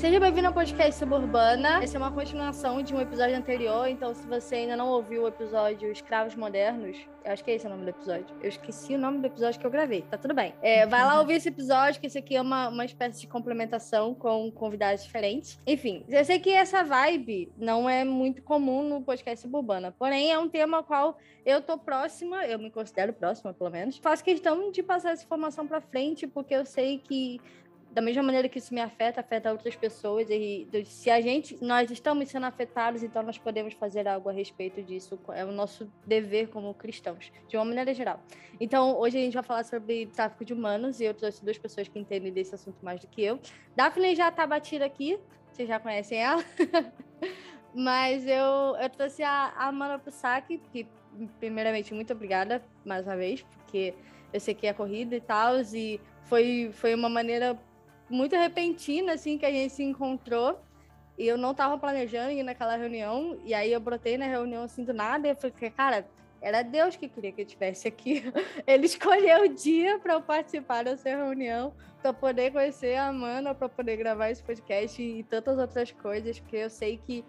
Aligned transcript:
Seja 0.00 0.18
bem-vindo 0.18 0.46
ao 0.46 0.54
podcast 0.54 0.94
Suburbana. 0.94 1.82
Essa 1.82 1.98
é 1.98 2.00
uma 2.00 2.10
continuação 2.10 2.80
de 2.80 2.94
um 2.94 3.00
episódio 3.02 3.36
anterior, 3.36 3.86
então 3.86 4.14
se 4.14 4.26
você 4.26 4.54
ainda 4.54 4.74
não 4.74 4.88
ouviu 4.88 5.24
o 5.24 5.28
episódio 5.28 5.92
Escravos 5.92 6.34
Modernos, 6.34 6.96
eu 7.22 7.30
acho 7.30 7.44
que 7.44 7.50
é 7.50 7.56
esse 7.56 7.66
o 7.66 7.68
nome 7.68 7.84
do 7.84 7.90
episódio. 7.90 8.34
Eu 8.42 8.48
esqueci 8.48 8.94
o 8.94 8.98
nome 8.98 9.18
do 9.18 9.26
episódio 9.26 9.60
que 9.60 9.66
eu 9.66 9.70
gravei, 9.70 10.00
tá 10.10 10.16
tudo 10.16 10.32
bem. 10.32 10.54
É, 10.62 10.86
vai 10.86 11.04
lá 11.04 11.20
ouvir 11.20 11.34
esse 11.34 11.50
episódio, 11.50 12.00
que 12.00 12.06
esse 12.06 12.16
aqui 12.16 12.34
é 12.34 12.40
uma, 12.40 12.70
uma 12.70 12.86
espécie 12.86 13.20
de 13.20 13.26
complementação 13.26 14.14
com 14.14 14.50
convidados 14.50 15.04
diferentes. 15.04 15.60
Enfim, 15.66 16.02
eu 16.08 16.24
sei 16.24 16.38
que 16.38 16.48
essa 16.48 16.82
vibe 16.82 17.52
não 17.58 17.86
é 17.86 18.02
muito 18.02 18.40
comum 18.40 18.88
no 18.88 19.02
podcast 19.02 19.42
Suburbana, 19.42 19.94
porém 19.98 20.32
é 20.32 20.38
um 20.38 20.48
tema 20.48 20.78
ao 20.78 20.82
qual 20.82 21.18
eu 21.44 21.60
tô 21.60 21.76
próxima, 21.76 22.46
eu 22.46 22.58
me 22.58 22.70
considero 22.70 23.12
próxima, 23.12 23.52
pelo 23.52 23.68
menos. 23.68 23.98
Faço 23.98 24.24
questão 24.24 24.70
de 24.70 24.82
passar 24.82 25.12
essa 25.12 25.24
informação 25.24 25.66
pra 25.66 25.82
frente, 25.82 26.26
porque 26.26 26.54
eu 26.54 26.64
sei 26.64 26.96
que 26.96 27.38
da 27.90 28.00
mesma 28.00 28.22
maneira 28.22 28.48
que 28.48 28.58
isso 28.58 28.72
me 28.72 28.80
afeta, 28.80 29.20
afeta 29.20 29.50
outras 29.50 29.74
pessoas. 29.74 30.28
E 30.30 30.68
se 30.84 31.10
a 31.10 31.20
gente, 31.20 31.62
nós 31.62 31.90
estamos 31.90 32.28
sendo 32.28 32.46
afetados, 32.46 33.02
então 33.02 33.22
nós 33.22 33.36
podemos 33.36 33.74
fazer 33.74 34.06
algo 34.06 34.28
a 34.28 34.32
respeito 34.32 34.82
disso. 34.82 35.18
É 35.32 35.44
o 35.44 35.50
nosso 35.50 35.90
dever 36.06 36.48
como 36.48 36.72
cristãos, 36.72 37.32
de 37.48 37.56
uma 37.56 37.64
maneira 37.64 37.92
geral. 37.92 38.20
Então, 38.60 38.98
hoje 38.98 39.18
a 39.18 39.20
gente 39.20 39.34
vai 39.34 39.42
falar 39.42 39.64
sobre 39.64 40.06
tráfico 40.06 40.44
de 40.44 40.52
humanos 40.52 41.00
e 41.00 41.04
eu 41.04 41.14
trouxe 41.14 41.44
duas 41.44 41.58
pessoas 41.58 41.88
que 41.88 41.98
entendem 41.98 42.32
desse 42.32 42.54
assunto 42.54 42.78
mais 42.82 43.00
do 43.00 43.08
que 43.08 43.22
eu. 43.22 43.40
Daphne 43.74 44.14
já 44.14 44.30
tá 44.30 44.46
batida 44.46 44.84
aqui, 44.84 45.18
vocês 45.50 45.68
já 45.68 45.80
conhecem 45.80 46.18
ela. 46.18 46.44
Mas 47.74 48.26
eu, 48.26 48.76
eu 48.80 48.90
trouxe 48.90 49.22
a, 49.22 49.52
a 49.56 49.68
Amanda 49.68 49.98
Pusaki, 49.98 50.58
que, 50.72 50.86
primeiramente, 51.38 51.92
muito 51.94 52.12
obrigada 52.12 52.62
mais 52.84 53.06
uma 53.06 53.16
vez, 53.16 53.42
porque 53.42 53.94
eu 54.32 54.40
sei 54.40 54.54
que 54.54 54.66
é 54.66 54.72
corrida 54.72 55.14
e 55.14 55.20
tal, 55.20 55.54
e 55.72 56.00
foi, 56.24 56.70
foi 56.72 56.94
uma 56.94 57.08
maneira 57.08 57.58
muito 58.10 58.36
repentina, 58.36 59.14
assim, 59.14 59.38
que 59.38 59.46
a 59.46 59.50
gente 59.50 59.72
se 59.72 59.82
encontrou. 59.82 60.60
E 61.18 61.26
eu 61.26 61.36
não 61.36 61.54
tava 61.54 61.78
planejando 61.78 62.30
ir 62.32 62.42
naquela 62.42 62.76
reunião. 62.76 63.38
E 63.44 63.54
aí 63.54 63.72
eu 63.72 63.80
brotei 63.80 64.18
na 64.18 64.26
reunião 64.26 64.64
assim 64.64 64.84
do 64.84 64.92
nada. 64.92 65.28
E 65.28 65.30
eu 65.30 65.36
falei, 65.36 65.70
cara, 65.70 66.06
era 66.40 66.62
Deus 66.62 66.96
que 66.96 67.08
queria 67.08 67.30
que 67.30 67.42
eu 67.42 67.46
estivesse 67.46 67.86
aqui. 67.86 68.24
Ele 68.66 68.86
escolheu 68.86 69.44
o 69.44 69.48
dia 69.48 69.98
para 69.98 70.14
eu 70.14 70.22
participar 70.22 70.84
dessa 70.84 71.10
reunião, 71.10 71.74
para 72.00 72.12
poder 72.12 72.50
conhecer 72.50 72.96
a 72.96 73.08
Amanda, 73.08 73.54
para 73.54 73.68
poder 73.68 73.96
gravar 73.96 74.30
esse 74.30 74.42
podcast 74.42 75.02
e 75.02 75.22
tantas 75.24 75.58
outras 75.58 75.92
coisas, 75.92 76.40
porque 76.40 76.56
eu 76.56 76.70
sei 76.70 76.96
que 76.96 77.24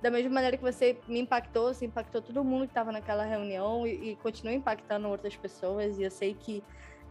da 0.00 0.10
mesma 0.10 0.30
maneira 0.30 0.56
que 0.56 0.62
você 0.62 0.98
me 1.08 1.20
impactou, 1.20 1.72
você 1.72 1.86
impactou 1.86 2.20
todo 2.20 2.44
mundo 2.44 2.66
que 2.66 2.72
estava 2.72 2.92
naquela 2.92 3.24
reunião 3.24 3.86
e, 3.86 4.10
e 4.10 4.16
continua 4.16 4.52
impactando 4.52 5.08
outras 5.08 5.34
pessoas. 5.34 5.98
E 5.98 6.02
eu 6.02 6.10
sei 6.10 6.34
que 6.34 6.62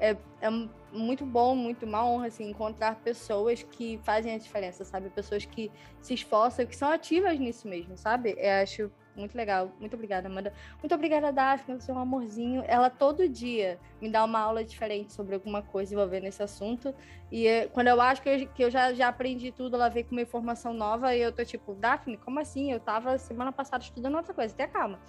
é, 0.03 0.17
é 0.41 0.49
muito 0.91 1.25
bom, 1.25 1.55
muito 1.55 1.85
uma 1.85 2.05
honra, 2.05 2.27
assim, 2.27 2.49
encontrar 2.49 2.95
pessoas 2.95 3.63
que 3.63 3.97
fazem 4.03 4.35
a 4.35 4.37
diferença, 4.37 4.83
sabe? 4.83 5.09
Pessoas 5.09 5.45
que 5.45 5.71
se 6.01 6.13
esforçam, 6.13 6.65
que 6.65 6.75
são 6.75 6.91
ativas 6.91 7.39
nisso 7.39 7.69
mesmo, 7.69 7.97
sabe? 7.97 8.35
Eu 8.37 8.61
acho 8.61 8.91
muito 9.15 9.35
legal. 9.37 9.71
Muito 9.79 9.93
obrigada, 9.93 10.27
Amanda. 10.27 10.51
Muito 10.81 10.93
obrigada, 10.93 11.31
Daphne, 11.31 11.79
é 11.87 11.93
um 11.93 11.99
amorzinho. 11.99 12.63
Ela 12.67 12.89
todo 12.89 13.29
dia 13.29 13.79
me 14.01 14.09
dá 14.09 14.25
uma 14.25 14.39
aula 14.39 14.63
diferente 14.63 15.13
sobre 15.13 15.35
alguma 15.35 15.61
coisa 15.61 15.93
envolvendo 15.93 16.25
esse 16.25 16.43
assunto. 16.43 16.93
E 17.31 17.47
eh, 17.47 17.67
quando 17.67 17.87
eu 17.87 18.01
acho 18.01 18.21
que 18.21 18.29
eu, 18.29 18.47
que 18.47 18.63
eu 18.63 18.69
já, 18.69 18.93
já 18.93 19.07
aprendi 19.07 19.51
tudo, 19.51 19.75
ela 19.75 19.87
vem 19.87 20.03
com 20.03 20.11
uma 20.11 20.21
informação 20.21 20.73
nova 20.73 21.15
e 21.15 21.21
eu 21.21 21.31
tô 21.31 21.45
tipo, 21.45 21.75
Daphne, 21.75 22.17
como 22.17 22.39
assim? 22.39 22.71
Eu 22.71 22.79
tava 22.79 23.17
semana 23.17 23.51
passada 23.51 23.83
estudando 23.83 24.15
outra 24.15 24.33
coisa, 24.33 24.53
tenha 24.53 24.67
calma. 24.67 24.99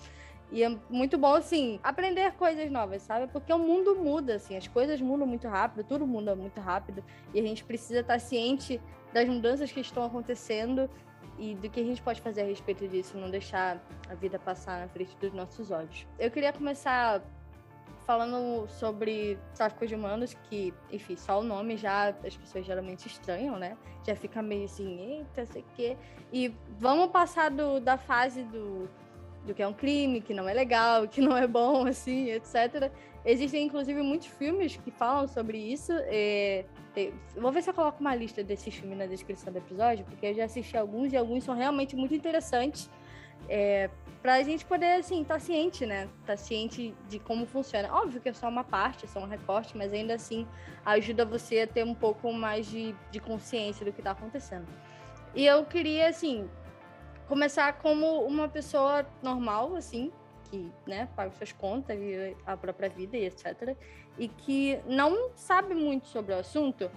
E 0.54 0.62
é 0.62 0.68
muito 0.88 1.18
bom, 1.18 1.34
assim, 1.34 1.80
aprender 1.82 2.32
coisas 2.34 2.70
novas, 2.70 3.02
sabe? 3.02 3.26
Porque 3.26 3.52
o 3.52 3.58
mundo 3.58 3.96
muda, 3.96 4.36
assim, 4.36 4.56
as 4.56 4.68
coisas 4.68 5.00
mudam 5.00 5.26
muito 5.26 5.48
rápido, 5.48 5.84
tudo 5.84 6.06
muda 6.06 6.36
muito 6.36 6.60
rápido. 6.60 7.02
E 7.34 7.40
a 7.40 7.42
gente 7.42 7.64
precisa 7.64 7.98
estar 7.98 8.20
ciente 8.20 8.80
das 9.12 9.28
mudanças 9.28 9.72
que 9.72 9.80
estão 9.80 10.04
acontecendo 10.04 10.88
e 11.40 11.56
do 11.56 11.68
que 11.68 11.80
a 11.80 11.82
gente 11.82 12.00
pode 12.00 12.20
fazer 12.20 12.42
a 12.42 12.44
respeito 12.44 12.86
disso, 12.86 13.18
não 13.18 13.28
deixar 13.28 13.84
a 14.08 14.14
vida 14.14 14.38
passar 14.38 14.78
na 14.78 14.86
frente 14.86 15.16
dos 15.16 15.32
nossos 15.32 15.72
olhos. 15.72 16.06
Eu 16.20 16.30
queria 16.30 16.52
começar 16.52 17.20
falando 18.06 18.68
sobre 18.68 19.36
tráfico 19.56 19.84
de 19.88 19.96
humanos, 19.96 20.34
que, 20.48 20.72
enfim, 20.92 21.16
só 21.16 21.40
o 21.40 21.42
nome 21.42 21.76
já 21.76 22.10
as 22.24 22.36
pessoas 22.36 22.64
geralmente 22.64 23.08
estranham, 23.08 23.58
né? 23.58 23.76
Já 24.06 24.14
fica 24.14 24.40
meio 24.40 24.66
assim, 24.66 25.00
eita, 25.00 25.46
sei 25.46 25.62
o 25.62 25.64
quê. 25.74 25.96
E 26.32 26.54
vamos 26.78 27.10
passar 27.10 27.50
do, 27.50 27.80
da 27.80 27.98
fase 27.98 28.44
do 28.44 28.88
do 29.44 29.54
que 29.54 29.62
é 29.62 29.66
um 29.66 29.72
crime, 29.72 30.20
que 30.20 30.34
não 30.34 30.48
é 30.48 30.54
legal, 30.54 31.06
que 31.08 31.20
não 31.20 31.36
é 31.36 31.46
bom, 31.46 31.86
assim, 31.86 32.30
etc. 32.30 32.90
Existem, 33.24 33.64
inclusive, 33.64 34.02
muitos 34.02 34.28
filmes 34.28 34.76
que 34.76 34.90
falam 34.90 35.26
sobre 35.26 35.58
isso. 35.58 35.92
É, 35.92 36.64
é, 36.96 37.12
vou 37.36 37.50
ver 37.50 37.62
se 37.62 37.70
eu 37.70 37.74
coloco 37.74 38.00
uma 38.00 38.14
lista 38.14 38.42
desses 38.42 38.74
filmes 38.74 38.98
na 38.98 39.06
descrição 39.06 39.52
do 39.52 39.58
episódio, 39.58 40.04
porque 40.04 40.26
eu 40.26 40.34
já 40.34 40.44
assisti 40.44 40.76
alguns 40.76 41.12
e 41.12 41.16
alguns 41.16 41.44
são 41.44 41.54
realmente 41.54 41.96
muito 41.96 42.14
interessantes. 42.14 42.90
É, 43.48 43.90
pra 44.22 44.42
gente 44.42 44.64
poder, 44.64 44.94
assim, 44.94 45.22
estar 45.22 45.34
tá 45.34 45.40
ciente, 45.40 45.84
né? 45.84 46.08
Estar 46.20 46.32
tá 46.32 46.36
ciente 46.36 46.94
de 47.08 47.18
como 47.18 47.44
funciona. 47.46 47.92
Óbvio 47.92 48.20
que 48.20 48.28
é 48.28 48.32
só 48.32 48.48
uma 48.48 48.64
parte, 48.64 49.04
é 49.04 49.08
só 49.08 49.20
um 49.20 49.26
recorte, 49.26 49.76
mas 49.76 49.92
ainda 49.92 50.14
assim 50.14 50.46
ajuda 50.84 51.24
você 51.24 51.60
a 51.60 51.66
ter 51.66 51.84
um 51.84 51.94
pouco 51.94 52.32
mais 52.32 52.66
de, 52.66 52.94
de 53.10 53.20
consciência 53.20 53.84
do 53.84 53.92
que 53.92 54.00
está 54.00 54.12
acontecendo. 54.12 54.66
E 55.34 55.44
eu 55.44 55.64
queria, 55.64 56.08
assim, 56.08 56.48
começar 57.28 57.74
como 57.78 58.22
uma 58.24 58.48
pessoa 58.48 59.06
normal, 59.22 59.76
assim, 59.76 60.12
que, 60.50 60.70
né, 60.86 61.08
paga 61.16 61.32
suas 61.32 61.52
contas, 61.52 61.98
vive 61.98 62.36
a 62.46 62.56
própria 62.56 62.88
vida 62.88 63.16
e 63.16 63.26
etc. 63.26 63.76
E 64.18 64.28
que 64.28 64.78
não 64.86 65.30
sabe 65.34 65.74
muito 65.74 66.06
sobre 66.06 66.34
o 66.34 66.38
assunto, 66.38 66.90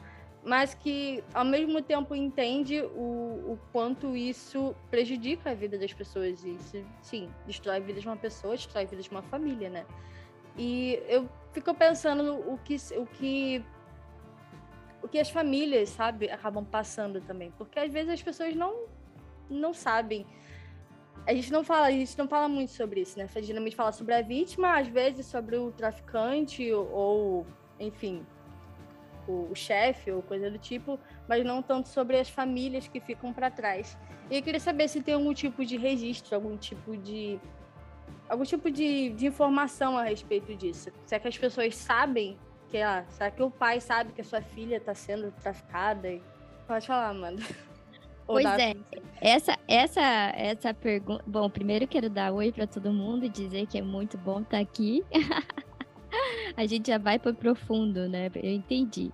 mas 0.44 0.74
que 0.74 1.24
ao 1.34 1.44
mesmo 1.44 1.82
tempo 1.82 2.16
entende 2.16 2.82
o, 2.82 3.54
o 3.54 3.60
quanto 3.72 4.16
isso 4.16 4.76
prejudica 4.90 5.52
a 5.52 5.54
vida 5.54 5.78
das 5.78 5.94
pessoas. 5.94 6.44
E 6.44 6.56
isso, 6.56 6.86
sim, 7.02 7.30
destrói 7.46 7.78
a 7.78 7.80
vida 7.80 8.00
de 8.00 8.08
uma 8.08 8.18
pessoa, 8.18 8.56
destrói 8.56 8.84
a 8.84 8.88
vida 8.88 9.02
de 9.02 9.10
uma 9.10 9.24
família, 9.24 9.70
né? 9.70 9.86
E 10.58 11.02
eu 11.08 11.30
fico 11.52 11.74
pensando 11.74 12.36
o 12.52 12.58
que, 12.64 12.76
o 12.96 13.06
que 13.06 13.64
o 15.02 15.08
que 15.08 15.20
as 15.20 15.30
famílias, 15.30 15.90
sabe, 15.90 16.30
acabam 16.30 16.66
passando 16.66 17.22
também. 17.22 17.52
Porque 17.58 17.80
às 17.80 17.92
vezes 17.92 18.12
as 18.12 18.22
pessoas 18.22 18.56
não 18.56 18.88
não 19.50 19.74
sabem. 19.74 20.26
A 21.26 21.34
gente 21.34 21.52
não 21.52 21.64
fala, 21.64 21.88
a 21.88 21.92
gente 21.92 22.18
não 22.18 22.28
fala 22.28 22.48
muito 22.48 22.72
sobre 22.72 23.02
isso, 23.02 23.18
né? 23.18 23.26
A 23.26 23.40
gente 23.40 23.48
geralmente 23.48 23.76
fala 23.76 23.92
sobre 23.92 24.14
a 24.14 24.22
vítima, 24.22 24.78
às 24.78 24.88
vezes 24.88 25.26
sobre 25.26 25.58
o 25.58 25.72
traficante 25.72 26.72
ou, 26.72 27.46
enfim, 27.80 28.26
o, 29.28 29.50
o 29.52 29.56
chefe 29.56 30.10
ou 30.12 30.22
coisa 30.22 30.50
do 30.50 30.58
tipo, 30.58 30.98
mas 31.28 31.44
não 31.44 31.62
tanto 31.62 31.90
sobre 31.90 32.18
as 32.18 32.30
famílias 32.30 32.88
que 32.88 33.00
ficam 33.00 33.34
para 33.34 33.52
trás. 33.52 33.98
E 34.30 34.38
eu 34.38 34.42
queria 34.42 34.60
saber 34.60 34.88
se 34.88 35.02
tem 35.02 35.16
algum 35.16 35.34
tipo 35.34 35.66
de 35.66 35.78
registro, 35.78 36.36
algum 36.36 36.56
tipo 36.58 36.96
de 36.96 37.40
algum 38.30 38.44
tipo 38.44 38.70
de, 38.70 39.10
de 39.12 39.28
informação 39.28 39.98
a 39.98 40.04
respeito 40.04 40.56
disso. 40.56 40.92
Será 41.06 41.20
que 41.20 41.28
as 41.28 41.38
pessoas 41.38 41.76
sabem 41.76 42.38
que, 42.70 42.78
ah, 42.78 43.06
será 43.10 43.32
que 43.32 43.42
o 43.42 43.50
pai 43.50 43.80
sabe 43.80 44.12
que 44.12 44.22
a 44.22 44.24
sua 44.24 44.42
filha 44.42 44.78
está 44.78 44.94
sendo 44.94 45.32
traficada? 45.32 46.20
Pode 46.68 46.88
falar, 46.88 47.10
Amanda. 47.10 47.42
Pois 48.28 48.46
é. 48.46 48.76
Essa, 49.20 49.58
essa, 49.68 50.02
essa 50.36 50.74
pergunta. 50.74 51.24
Bom, 51.26 51.50
primeiro 51.50 51.88
quero 51.88 52.10
dar 52.10 52.32
oi 52.34 52.52
para 52.52 52.68
todo 52.68 52.92
mundo 52.92 53.26
e 53.26 53.30
dizer 53.30 53.66
que 53.66 53.78
é 53.78 53.82
muito 53.82 54.18
bom 54.18 54.42
estar 54.42 54.58
tá 54.58 54.60
aqui. 54.60 55.04
a 56.56 56.66
gente 56.66 56.88
já 56.88 56.98
vai 56.98 57.18
para 57.18 57.34
profundo, 57.34 58.08
né? 58.08 58.30
Eu 58.36 58.52
entendi. 58.52 59.12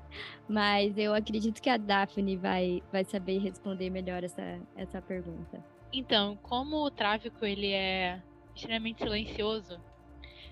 Mas 0.47 0.97
eu 0.97 1.13
acredito 1.13 1.61
que 1.61 1.69
a 1.69 1.77
Daphne 1.77 2.35
vai, 2.35 2.81
vai 2.91 3.03
saber 3.03 3.37
responder 3.39 3.89
melhor 3.89 4.23
essa, 4.23 4.59
essa 4.75 5.01
pergunta. 5.01 5.63
Então, 5.91 6.35
como 6.41 6.77
o 6.77 6.91
tráfico 6.91 7.45
ele 7.45 7.71
é 7.71 8.19
extremamente 8.55 8.99
silencioso, 8.99 9.79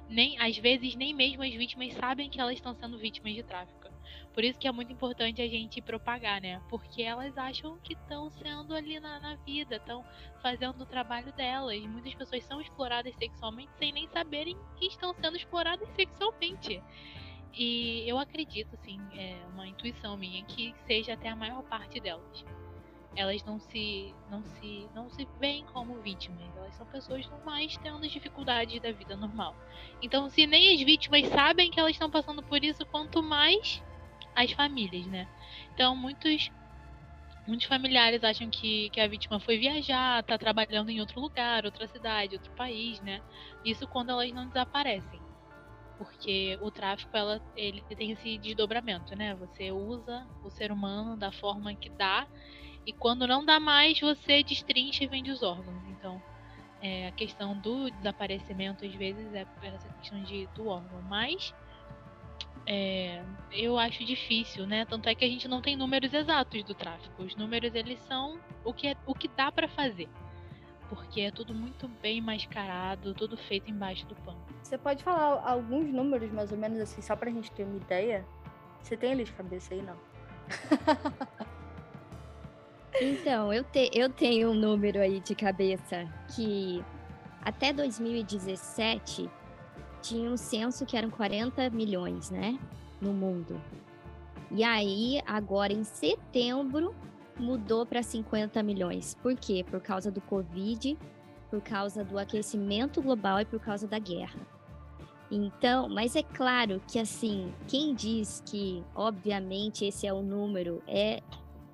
nem 0.07 0.39
às 0.39 0.57
vezes 0.57 0.95
nem 0.95 1.13
mesmo 1.13 1.44
as 1.44 1.53
vítimas 1.53 1.94
sabem 1.94 2.30
que 2.30 2.39
elas 2.39 2.56
estão 2.56 2.75
sendo 2.75 2.97
vítimas 2.97 3.33
de 3.33 3.44
tráfico. 3.44 3.81
Por 4.34 4.44
isso 4.44 4.58
que 4.60 4.68
é 4.68 4.72
muito 4.72 4.92
importante 4.94 5.42
a 5.42 5.48
gente 5.48 5.81
propagar, 5.81 6.42
né? 6.42 6.62
Porque 6.69 7.02
elas 7.04 7.38
acham 7.38 7.78
que 7.80 7.94
estão 7.94 8.30
sendo 8.30 8.74
ali 8.74 9.00
na, 9.00 9.19
na 9.19 9.36
vida, 9.36 9.75
estão 9.75 10.06
fazendo 10.42 10.81
o 10.81 10.86
trabalho 10.86 11.34
delas. 11.34 11.81
Muitas 11.81 12.13
pessoas 12.13 12.44
são 12.46 12.62
exploradas 12.62 13.13
sexualmente 13.16 13.72
sem 13.78 13.92
nem 13.92 14.08
saberem 14.08 14.58
que 14.78 14.88
estão 14.88 15.13
sendo 15.13 15.36
exploradas 15.36 15.88
sexualmente. 15.90 16.81
E 17.54 18.08
eu 18.08 18.18
acredito, 18.18 18.74
assim, 18.75 19.00
é 19.13 19.38
uma 19.52 19.68
intuição 19.68 20.16
minha, 20.16 20.44
que 20.46 20.74
seja 20.88 21.13
até 21.13 21.28
a 21.28 21.36
maior 21.36 21.62
parte 21.63 22.00
delas. 22.00 22.46
Elas 23.13 23.44
não 23.44 23.60
se, 23.60 24.16
não 24.30 24.42
se, 24.46 24.88
não 24.96 25.10
se 25.10 25.28
veem 25.38 25.66
como 25.66 26.00
vítimas. 26.02 26.50
Elas 26.56 26.74
são 26.75 26.86
pessoas 26.88 27.28
normais 27.28 27.75
tendo 27.78 28.08
dificuldades 28.08 28.81
da 28.81 28.94
vida 28.94 29.18
normal. 29.18 29.54
Então, 30.02 30.30
se 30.30 30.48
nem 30.48 30.74
as 30.74 30.81
vítimas 30.81 31.28
sabem 31.28 31.69
que 31.69 31.78
elas 31.78 31.92
estão 31.92 32.10
passando 32.10 32.42
por 32.42 32.63
isso, 32.63 32.86
quanto 32.86 33.22
mais 33.22 33.84
as 34.36 34.51
famílias, 34.51 35.07
né? 35.07 35.28
Então, 35.74 35.95
muitos 35.95 36.51
muitos 37.48 37.68
familiares 37.68 38.24
acham 38.24 38.50
que, 38.50 38.89
que 38.92 39.00
a 39.00 39.07
vítima 39.07 39.39
foi 39.39 39.57
viajar, 39.57 40.24
tá 40.24 40.38
trabalhando 40.38 40.89
em 40.89 41.00
outro 41.00 41.19
lugar, 41.19 41.66
outra 41.66 41.88
cidade, 41.88 42.36
outro 42.36 42.51
país, 42.54 43.01
né? 43.01 43.22
Isso 43.63 43.88
quando 43.88 44.12
elas 44.12 44.31
não 44.33 44.48
desaparecem. 44.48 45.24
Porque 45.98 46.57
o 46.62 46.72
tráfico, 46.72 47.16
ela, 47.18 47.42
ele 47.56 47.83
tem 47.98 48.12
esse 48.12 48.38
desdobramento, 48.39 49.16
né? 49.16 49.36
Você 49.36 49.72
usa 49.72 50.28
o 50.44 50.50
ser 50.51 50.72
humano 50.72 51.18
da 51.18 51.31
forma 51.31 51.75
que 51.75 51.92
dá 51.92 52.27
E 52.86 52.94
quando 52.94 53.27
não 53.27 53.45
dá 53.45 53.60
mais, 53.60 54.00
você 54.00 54.44
destrincha 54.44 55.04
e 55.06 55.07
vende 55.07 55.31
os 55.31 55.42
órgãos. 55.44 55.86
Então, 55.88 56.24
é, 56.81 57.07
a 57.07 57.12
questão 57.13 57.60
do 57.60 57.89
desaparecimento, 57.92 58.86
às 58.86 58.94
vezes, 58.95 59.34
é 59.34 59.45
essa 59.63 59.89
questão 59.92 60.22
de, 60.24 60.48
do 60.56 60.68
órgão. 60.68 61.01
Mas 61.04 61.54
é, 62.66 63.24
eu 63.52 63.78
acho 63.78 64.04
difícil, 64.06 64.66
né? 64.68 64.86
Tanto 64.86 65.10
é 65.10 65.16
que 65.16 65.25
a 65.25 65.28
gente 65.28 65.48
não 65.48 65.62
tem 65.62 65.75
números 65.75 66.13
exatos 66.13 66.63
do 66.63 66.74
tráfico. 66.74 67.24
Os 67.24 67.36
números, 67.36 67.74
eles 67.75 68.00
são 68.02 68.40
o 68.63 68.74
que, 68.74 68.88
é, 68.88 68.96
o 69.06 69.13
que 69.13 69.28
dá 69.28 69.52
para 69.52 69.68
fazer. 69.68 70.08
Porque 70.90 71.22
é 71.22 71.31
tudo 71.31 71.54
muito 71.54 71.88
bem 72.02 72.22
mascarado, 72.22 73.13
tudo 73.13 73.38
feito 73.38 73.72
embaixo 73.72 74.06
do 74.06 74.16
pano. 74.16 74.42
Você 74.62 74.78
pode 74.78 75.04
falar 75.04 75.42
alguns 75.48 75.92
números, 75.92 76.31
mais 76.31 76.52
ou 76.52 76.58
menos 76.58 76.80
assim, 76.80 77.02
só 77.02 77.16
pra 77.16 77.31
gente 77.31 77.50
ter 77.52 77.63
uma 77.63 77.78
ideia? 77.78 78.25
Você 78.81 78.98
tem 78.98 79.12
eles 79.12 79.28
de 79.28 79.34
cabeça 79.34 79.74
aí, 79.74 79.81
não? 79.81 79.96
Então, 83.00 83.54
eu, 83.54 83.63
te, 83.63 83.90
eu 83.94 84.10
tenho 84.10 84.52
um 84.52 84.54
número 84.54 85.00
aí 85.00 85.19
de 85.22 85.34
cabeça 85.34 86.06
que 86.36 86.84
até 87.42 87.72
2017 87.72 89.30
tinha 90.01 90.30
um 90.30 90.38
censo 90.38 90.86
que 90.86 90.98
eram 90.98 91.09
40 91.09 91.69
milhões, 91.69 92.30
né? 92.30 92.59
No 93.00 93.13
mundo. 93.13 93.59
E 94.50 94.63
aí, 94.63 95.21
agora 95.25 95.71
em 95.71 95.83
setembro, 95.83 96.94
mudou 97.39 97.86
para 97.86 98.03
50 98.03 98.62
milhões. 98.63 99.15
Por 99.21 99.36
quê? 99.36 99.65
Por 99.69 99.80
causa 99.80 100.12
do 100.12 100.21
Covid, 100.21 100.98
por 101.50 101.62
causa 101.62 102.03
do 102.03 102.18
aquecimento 102.18 103.01
global 103.01 103.39
e 103.39 103.45
por 103.45 103.59
causa 103.59 103.88
da 103.88 104.00
guerra. 104.00 104.39
Então, 105.31 105.88
mas 105.88 106.15
é 106.15 106.24
claro 106.24 106.81
que 106.86 107.00
assim, 107.00 107.53
quem 107.68 107.95
diz 107.95 108.44
que, 108.45 108.83
obviamente, 108.94 109.86
esse 109.86 110.06
é 110.06 110.12
o 110.12 110.21
número, 110.21 110.83
é 110.86 111.21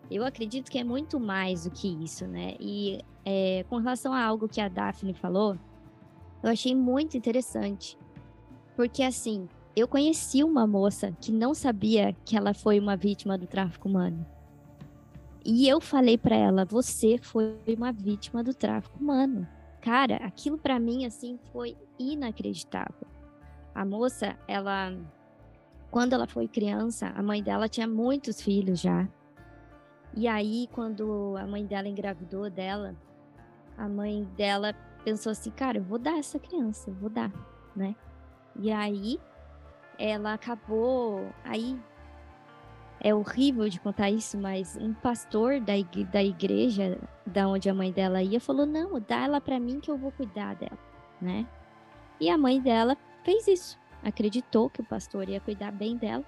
eu 0.09 0.23
acredito 0.23 0.71
que 0.71 0.77
é 0.77 0.83
muito 0.83 1.19
mais 1.19 1.65
do 1.65 1.71
que 1.71 1.87
isso, 2.03 2.25
né? 2.25 2.55
E 2.59 3.03
é, 3.25 3.65
com 3.67 3.77
relação 3.77 4.13
a 4.13 4.23
algo 4.23 4.47
que 4.47 4.61
a 4.61 4.69
Daphne 4.69 5.13
falou, 5.13 5.57
eu 6.41 6.49
achei 6.49 6.73
muito 6.73 7.17
interessante. 7.17 7.97
Porque, 8.77 9.01
assim, 9.01 9.49
eu 9.75 9.87
conheci 9.87 10.43
uma 10.43 10.67
moça 10.67 11.11
que 11.19 11.31
não 11.31 11.55
sabia 11.55 12.15
que 12.23 12.37
ela 12.37 12.53
foi 12.53 12.79
uma 12.79 12.95
vítima 12.95 13.35
do 13.35 13.47
tráfico 13.47 13.89
humano. 13.89 14.23
E 15.43 15.67
eu 15.67 15.81
falei 15.81 16.15
para 16.15 16.35
ela: 16.35 16.63
você 16.63 17.17
foi 17.17 17.57
uma 17.75 17.91
vítima 17.91 18.43
do 18.43 18.53
tráfico 18.53 18.99
humano. 18.99 19.47
Cara, 19.81 20.17
aquilo 20.17 20.59
para 20.59 20.79
mim, 20.79 21.07
assim, 21.07 21.39
foi 21.51 21.75
inacreditável. 21.97 23.07
A 23.73 23.83
moça, 23.83 24.37
ela. 24.47 24.95
Quando 25.89 26.13
ela 26.13 26.27
foi 26.27 26.47
criança, 26.47 27.07
a 27.15 27.23
mãe 27.23 27.41
dela 27.41 27.67
tinha 27.67 27.87
muitos 27.87 28.39
filhos 28.39 28.79
já. 28.79 29.09
E 30.15 30.27
aí, 30.27 30.69
quando 30.71 31.35
a 31.37 31.47
mãe 31.47 31.65
dela 31.65 31.87
engravidou 31.87 32.47
dela, 32.47 32.95
a 33.75 33.89
mãe 33.89 34.23
dela 34.35 34.73
pensou 35.03 35.31
assim, 35.31 35.49
cara, 35.49 35.79
eu 35.79 35.83
vou 35.83 35.97
dar 35.97 36.19
essa 36.19 36.37
criança, 36.37 36.91
eu 36.91 36.95
vou 36.95 37.09
dar, 37.09 37.31
né? 37.75 37.95
E 38.59 38.71
aí, 38.71 39.19
ela 39.97 40.33
acabou, 40.33 41.29
aí 41.43 41.79
é 42.99 43.13
horrível 43.13 43.69
de 43.69 43.79
contar 43.79 44.09
isso, 44.09 44.37
mas 44.37 44.75
um 44.77 44.93
pastor 44.93 45.59
da, 45.59 45.77
igre 45.77 46.03
da 46.05 46.23
igreja 46.23 46.99
da 47.25 47.47
onde 47.47 47.69
a 47.69 47.73
mãe 47.73 47.91
dela 47.91 48.21
ia 48.23 48.39
falou: 48.39 48.65
"Não, 48.65 48.99
dá 48.99 49.23
ela 49.25 49.39
para 49.39 49.59
mim 49.59 49.79
que 49.79 49.91
eu 49.91 49.97
vou 49.97 50.11
cuidar 50.11 50.55
dela", 50.55 50.77
né? 51.21 51.47
E 52.19 52.29
a 52.29 52.37
mãe 52.37 52.59
dela 52.59 52.97
fez 53.23 53.47
isso, 53.47 53.79
acreditou 54.03 54.69
que 54.69 54.81
o 54.81 54.85
pastor 54.85 55.29
ia 55.29 55.39
cuidar 55.39 55.71
bem 55.71 55.95
dela. 55.95 56.25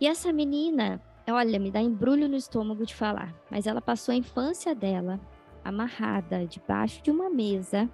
E 0.00 0.06
essa 0.06 0.32
menina, 0.32 1.00
Olha, 1.28 1.58
me 1.58 1.72
dá 1.72 1.80
embrulho 1.80 2.28
no 2.28 2.36
estômago 2.36 2.86
de 2.86 2.94
falar, 2.94 3.34
mas 3.50 3.66
ela 3.66 3.80
passou 3.80 4.12
a 4.12 4.16
infância 4.16 4.74
dela 4.76 5.18
amarrada 5.64 6.46
debaixo 6.46 7.02
de 7.02 7.10
uma 7.10 7.28
mesa, 7.28 7.90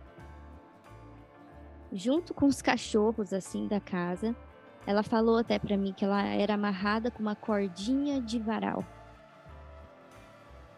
junto 1.93 2.33
com 2.33 2.47
os 2.47 2.62
cachorros 2.62 3.33
assim 3.33 3.67
da 3.67 3.81
casa. 3.81 4.35
Ela 4.87 5.03
falou 5.03 5.39
até 5.39 5.59
para 5.59 5.77
mim 5.77 5.93
que 5.93 6.05
ela 6.05 6.25
era 6.25 6.55
amarrada 6.55 7.11
com 7.11 7.23
uma 7.23 7.37
cordinha 7.37 8.21
de 8.21 8.39
varal. 8.39 8.85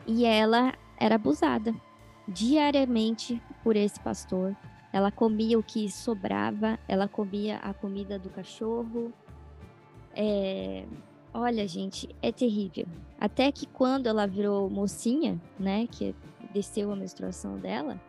E 0.06 0.24
ela 0.24 0.74
era 0.98 1.14
abusada 1.14 1.74
diariamente 2.28 3.42
por 3.62 3.76
esse 3.76 3.98
pastor. 4.00 4.54
Ela 4.92 5.10
comia 5.10 5.58
o 5.58 5.62
que 5.62 5.90
sobrava, 5.90 6.78
ela 6.86 7.08
comia 7.08 7.56
a 7.58 7.72
comida 7.72 8.18
do 8.18 8.28
cachorro. 8.28 9.12
É, 10.14 10.84
Olha, 11.36 11.66
gente, 11.66 12.08
é 12.22 12.30
terrível. 12.30 12.86
Até 13.18 13.50
que 13.50 13.66
quando 13.66 14.06
ela 14.06 14.24
virou 14.24 14.70
mocinha, 14.70 15.40
né, 15.58 15.88
que 15.88 16.14
desceu 16.52 16.92
a 16.92 16.96
menstruação 16.96 17.58
dela, 17.58 18.00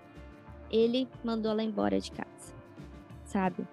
ele 0.69 1.07
mandou 1.23 1.51
ela 1.51 1.63
embora 1.63 1.99
de 1.99 2.11
casa, 2.11 2.24
sabe? 3.35 3.67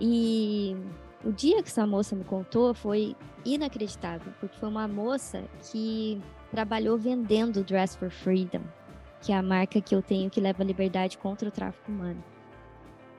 E 0.00 0.76
o 1.24 1.30
dia 1.30 1.62
que 1.62 1.68
essa 1.68 1.86
moça 1.86 2.16
me 2.16 2.24
contou 2.24 2.74
foi 2.74 3.14
inacreditável, 3.44 4.32
porque 4.40 4.58
foi 4.58 4.68
uma 4.68 4.88
moça 4.88 5.44
que 5.70 6.20
trabalhou 6.50 6.98
vendendo 6.98 7.62
Dress 7.62 7.96
for 7.96 8.10
Freedom, 8.10 8.62
que 9.20 9.32
é 9.32 9.36
a 9.36 9.42
marca 9.42 9.80
que 9.80 9.94
eu 9.94 10.02
tenho 10.02 10.28
que 10.28 10.40
leva 10.40 10.64
a 10.64 10.66
liberdade 10.66 11.16
contra 11.16 11.48
o 11.48 11.52
tráfico 11.52 11.92
humano. 11.92 12.22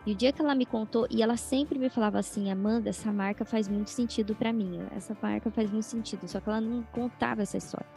E 0.05 0.11
o 0.11 0.15
dia 0.15 0.33
que 0.33 0.41
ela 0.41 0.53
me 0.53 0.65
contou, 0.65 1.07
e 1.09 1.23
ela 1.23 1.37
sempre 1.37 1.79
me 1.79 1.89
falava 1.89 2.19
assim, 2.19 2.51
Amanda, 2.51 2.89
essa 2.89 3.09
marca 3.13 3.45
faz 3.45 3.69
muito 3.69 3.89
sentido 3.89 4.35
para 4.35 4.51
mim, 4.51 4.81
essa 4.93 5.15
marca 5.21 5.49
faz 5.49 5.71
muito 5.71 5.85
sentido, 5.85 6.27
só 6.27 6.41
que 6.41 6.49
ela 6.49 6.59
não 6.59 6.83
contava 6.91 7.41
essa 7.41 7.55
história. 7.55 7.87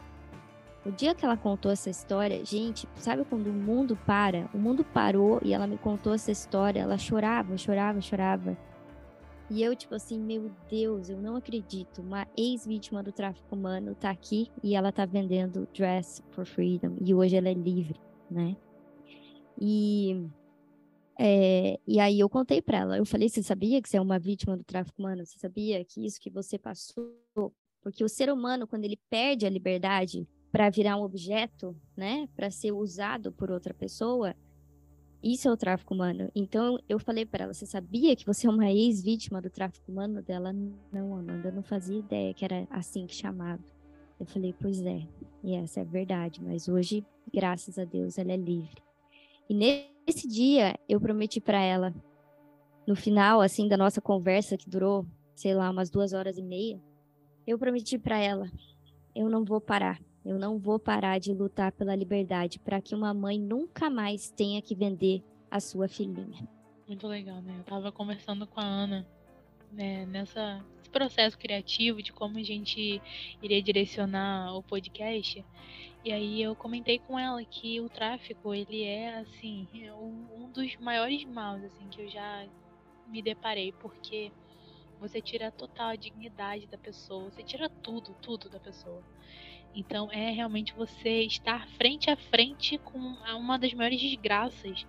O 0.85 0.91
dia 0.91 1.13
que 1.13 1.25
ela 1.25 1.35
contou 1.35 1.71
essa 1.71 1.89
história, 1.89 2.45
gente, 2.45 2.87
sabe 2.95 3.25
quando 3.25 3.47
o 3.47 3.53
mundo 3.53 3.97
para? 4.05 4.49
O 4.53 4.57
mundo 4.57 4.85
parou 4.85 5.39
e 5.43 5.53
ela 5.53 5.67
me 5.67 5.77
contou 5.77 6.13
essa 6.13 6.31
história, 6.31 6.79
ela 6.79 6.97
chorava, 6.97 7.57
chorava, 7.57 7.99
chorava. 7.99 8.57
E 9.49 9.63
eu, 9.63 9.75
tipo 9.75 9.95
assim, 9.95 10.19
meu 10.19 10.51
Deus, 10.69 11.09
eu 11.09 11.17
não 11.17 11.35
acredito. 11.35 12.01
Uma 12.01 12.27
ex-vítima 12.37 13.01
do 13.01 13.11
tráfico 13.11 13.55
humano 13.55 13.95
tá 13.95 14.09
aqui 14.09 14.49
e 14.63 14.75
ela 14.75 14.91
tá 14.91 15.05
vendendo 15.05 15.67
Dress 15.73 16.21
for 16.31 16.45
Freedom. 16.45 16.95
E 17.01 17.13
hoje 17.13 17.35
ela 17.35 17.49
é 17.49 17.53
livre, 17.53 17.99
né? 18.29 18.55
E 19.59 20.29
é, 21.19 21.79
e 21.87 21.99
aí 21.99 22.19
eu 22.19 22.29
contei 22.29 22.61
para 22.61 22.77
ela, 22.77 22.97
eu 22.97 23.05
falei, 23.05 23.27
você 23.27 23.41
sabia 23.41 23.81
que 23.81 23.89
você 23.89 23.97
é 23.97 24.01
uma 24.01 24.19
vítima 24.19 24.55
do 24.55 24.63
tráfico 24.63 25.01
humano? 25.01 25.25
Você 25.25 25.39
sabia 25.39 25.83
que 25.83 26.05
isso 26.05 26.19
que 26.19 26.29
você 26.29 26.59
passou? 26.59 27.11
Porque 27.81 28.03
o 28.03 28.09
ser 28.09 28.31
humano, 28.31 28.67
quando 28.67 28.85
ele 28.85 28.99
perde 29.09 29.45
a 29.45 29.49
liberdade 29.49 30.27
para 30.51 30.69
virar 30.69 30.97
um 30.97 31.03
objeto, 31.03 31.75
né, 31.95 32.27
para 32.35 32.49
ser 32.49 32.71
usado 32.71 33.31
por 33.31 33.51
outra 33.51 33.73
pessoa, 33.73 34.35
isso 35.21 35.47
é 35.47 35.51
o 35.51 35.57
tráfico 35.57 35.93
humano. 35.93 36.31
Então 36.35 36.79
eu 36.87 36.99
falei 36.99 37.25
para 37.25 37.45
ela, 37.45 37.53
você 37.53 37.65
sabia 37.65 38.15
que 38.15 38.25
você 38.25 38.47
é 38.47 38.49
uma 38.49 38.71
ex-vítima 38.71 39.41
do 39.41 39.49
tráfico 39.49 39.91
humano? 39.91 40.21
Dela, 40.21 40.53
não, 40.91 41.15
Amanda, 41.15 41.49
eu 41.49 41.53
não 41.53 41.63
fazia 41.63 41.99
ideia 41.99 42.33
que 42.33 42.45
era 42.45 42.67
assim 42.69 43.05
que 43.05 43.15
chamava. 43.15 43.63
Eu 44.19 44.25
falei, 44.25 44.53
pois 44.59 44.81
é, 44.81 45.07
e 45.43 45.55
essa 45.55 45.79
é 45.79 45.83
a 45.83 45.85
verdade, 45.85 46.43
mas 46.43 46.67
hoje, 46.67 47.05
graças 47.33 47.77
a 47.77 47.85
Deus, 47.85 48.17
ela 48.17 48.31
é 48.31 48.37
livre. 48.37 48.81
E 49.49 49.53
nesse 49.53 50.27
dia 50.27 50.75
eu 50.87 50.99
prometi 50.99 51.39
para 51.39 51.61
ela, 51.61 51.93
no 52.87 52.95
final 52.95 53.41
assim 53.41 53.67
da 53.67 53.77
nossa 53.77 54.01
conversa 54.01 54.57
que 54.57 54.69
durou, 54.69 55.05
sei 55.35 55.53
lá, 55.53 55.69
umas 55.69 55.89
duas 55.89 56.13
horas 56.13 56.37
e 56.37 56.41
meia, 56.41 56.81
eu 57.45 57.57
prometi 57.57 57.97
para 57.97 58.17
ela, 58.17 58.49
eu 59.15 59.29
não 59.29 59.43
vou 59.43 59.61
parar. 59.61 59.99
Eu 60.27 60.37
não 60.37 60.59
vou 60.59 60.77
parar 60.77 61.19
de 61.19 61.31
lutar 61.31 61.71
pela 61.71 61.95
liberdade 61.95 62.59
para 62.59 62.81
que 62.81 62.93
uma 62.93 63.13
mãe 63.13 63.39
nunca 63.39 63.89
mais 63.89 64.29
tenha 64.29 64.61
que 64.61 64.75
vender 64.75 65.23
a 65.49 65.61
sua 65.61 65.87
filhinha. 65.87 66.45
Muito 66.85 67.07
legal, 67.07 67.41
né? 67.41 67.55
Eu 67.57 67.63
tava 67.63 67.93
conversando 67.93 68.45
com 68.45 68.59
a 68.59 68.65
Ana 68.65 69.07
né, 69.71 70.05
nessa 70.05 70.61
esse 70.81 70.89
processo 70.89 71.37
criativo 71.37 72.01
de 72.01 72.13
como 72.13 72.37
a 72.37 72.43
gente 72.43 73.01
iria 73.41 73.61
direcionar 73.61 74.53
o 74.55 74.63
podcast. 74.63 75.45
E 76.03 76.11
aí 76.11 76.41
eu 76.41 76.55
comentei 76.55 76.99
com 76.99 77.19
ela 77.19 77.43
que 77.43 77.79
o 77.81 77.89
tráfico, 77.89 78.53
ele 78.53 78.83
é, 78.83 79.19
assim, 79.19 79.67
um 79.91 80.49
dos 80.51 80.75
maiores 80.77 81.25
maus, 81.25 81.63
assim, 81.63 81.87
que 81.89 82.01
eu 82.01 82.09
já 82.09 82.45
me 83.07 83.21
deparei, 83.21 83.73
porque 83.73 84.31
você 84.99 85.21
tira 85.21 85.47
a 85.47 85.51
total 85.51 85.95
dignidade 85.97 86.67
da 86.67 86.77
pessoa, 86.77 87.29
você 87.29 87.43
tira 87.43 87.69
tudo, 87.69 88.15
tudo 88.21 88.49
da 88.49 88.59
pessoa. 88.59 89.03
Então 89.73 90.11
é 90.11 90.31
realmente 90.31 90.73
você 90.73 91.21
estar 91.21 91.67
frente 91.77 92.09
a 92.09 92.17
frente 92.17 92.77
com 92.79 92.97
uma 92.97 93.57
das 93.57 93.73
maiores 93.73 94.01
desgraças. 94.01 94.85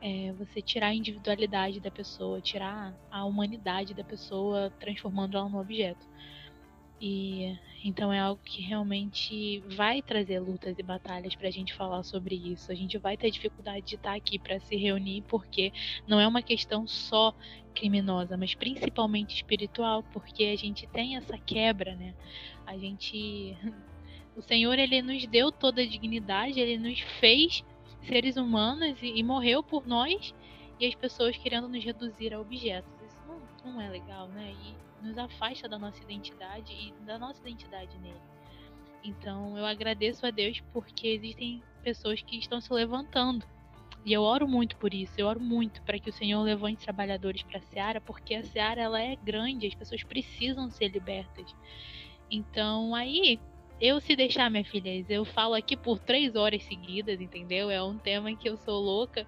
É 0.00 0.32
você 0.32 0.62
tirar 0.62 0.88
a 0.88 0.94
individualidade 0.94 1.78
da 1.78 1.90
pessoa, 1.90 2.40
tirar 2.40 2.94
a 3.10 3.24
humanidade 3.24 3.92
da 3.92 4.04
pessoa, 4.04 4.70
transformando 4.78 5.36
ela 5.36 5.48
num 5.48 5.58
objeto. 5.58 6.06
E 7.00 7.58
então 7.82 8.12
é 8.12 8.18
algo 8.18 8.40
que 8.44 8.60
realmente 8.60 9.60
vai 9.74 10.02
trazer 10.02 10.38
lutas 10.38 10.78
e 10.78 10.82
batalhas 10.82 11.34
para 11.34 11.48
a 11.48 11.50
gente 11.50 11.72
falar 11.72 12.02
sobre 12.02 12.34
isso. 12.34 12.70
A 12.70 12.74
gente 12.74 12.98
vai 12.98 13.16
ter 13.16 13.30
dificuldade 13.30 13.86
de 13.86 13.94
estar 13.94 14.14
aqui 14.14 14.38
para 14.38 14.60
se 14.60 14.76
reunir, 14.76 15.22
porque 15.22 15.72
não 16.06 16.20
é 16.20 16.28
uma 16.28 16.42
questão 16.42 16.86
só 16.86 17.34
criminosa, 17.74 18.36
mas 18.36 18.54
principalmente 18.54 19.34
espiritual, 19.34 20.02
porque 20.12 20.44
a 20.44 20.56
gente 20.56 20.86
tem 20.88 21.16
essa 21.16 21.38
quebra, 21.38 21.94
né? 21.96 22.14
A 22.66 22.76
gente 22.76 23.56
O 24.40 24.42
Senhor, 24.42 24.78
ele 24.78 25.02
nos 25.02 25.26
deu 25.26 25.52
toda 25.52 25.82
a 25.82 25.86
dignidade, 25.86 26.58
ele 26.58 26.78
nos 26.78 26.98
fez 27.20 27.62
seres 28.00 28.38
humanos 28.38 28.96
e, 29.02 29.18
e 29.18 29.22
morreu 29.22 29.62
por 29.62 29.86
nós 29.86 30.34
e 30.78 30.86
as 30.86 30.94
pessoas 30.94 31.36
querendo 31.36 31.68
nos 31.68 31.84
reduzir 31.84 32.32
a 32.32 32.40
objetos. 32.40 32.90
Isso 33.06 33.22
não, 33.28 33.72
não 33.74 33.80
é 33.82 33.90
legal, 33.90 34.28
né? 34.28 34.54
E 34.64 35.06
nos 35.06 35.18
afasta 35.18 35.68
da 35.68 35.78
nossa 35.78 36.02
identidade 36.02 36.72
e 36.72 36.90
da 37.04 37.18
nossa 37.18 37.38
identidade 37.42 37.98
nele. 37.98 38.16
Então 39.04 39.58
eu 39.58 39.66
agradeço 39.66 40.24
a 40.24 40.30
Deus 40.30 40.58
porque 40.72 41.08
existem 41.08 41.62
pessoas 41.82 42.22
que 42.22 42.38
estão 42.38 42.62
se 42.62 42.72
levantando. 42.72 43.44
E 44.06 44.10
eu 44.14 44.22
oro 44.22 44.48
muito 44.48 44.74
por 44.78 44.94
isso. 44.94 45.12
Eu 45.18 45.26
oro 45.26 45.38
muito 45.38 45.82
para 45.82 45.98
que 45.98 46.08
o 46.08 46.14
Senhor 46.14 46.40
levante 46.40 46.82
trabalhadores 46.82 47.42
para 47.42 47.58
a 47.58 47.62
seara, 47.62 48.00
porque 48.00 48.34
a 48.34 48.42
seara 48.42 48.80
ela 48.80 49.02
é 49.02 49.16
grande, 49.16 49.66
as 49.66 49.74
pessoas 49.74 50.02
precisam 50.02 50.70
ser 50.70 50.88
libertas. 50.88 51.54
Então 52.30 52.94
aí 52.94 53.38
eu, 53.80 54.00
se 54.00 54.14
deixar, 54.14 54.50
minha 54.50 54.64
filha, 54.64 55.04
eu 55.08 55.24
falo 55.24 55.54
aqui 55.54 55.76
por 55.76 55.98
três 55.98 56.36
horas 56.36 56.62
seguidas, 56.64 57.20
entendeu? 57.20 57.70
É 57.70 57.82
um 57.82 57.96
tema 57.96 58.30
em 58.30 58.36
que 58.36 58.48
eu 58.48 58.56
sou 58.58 58.78
louca. 58.80 59.26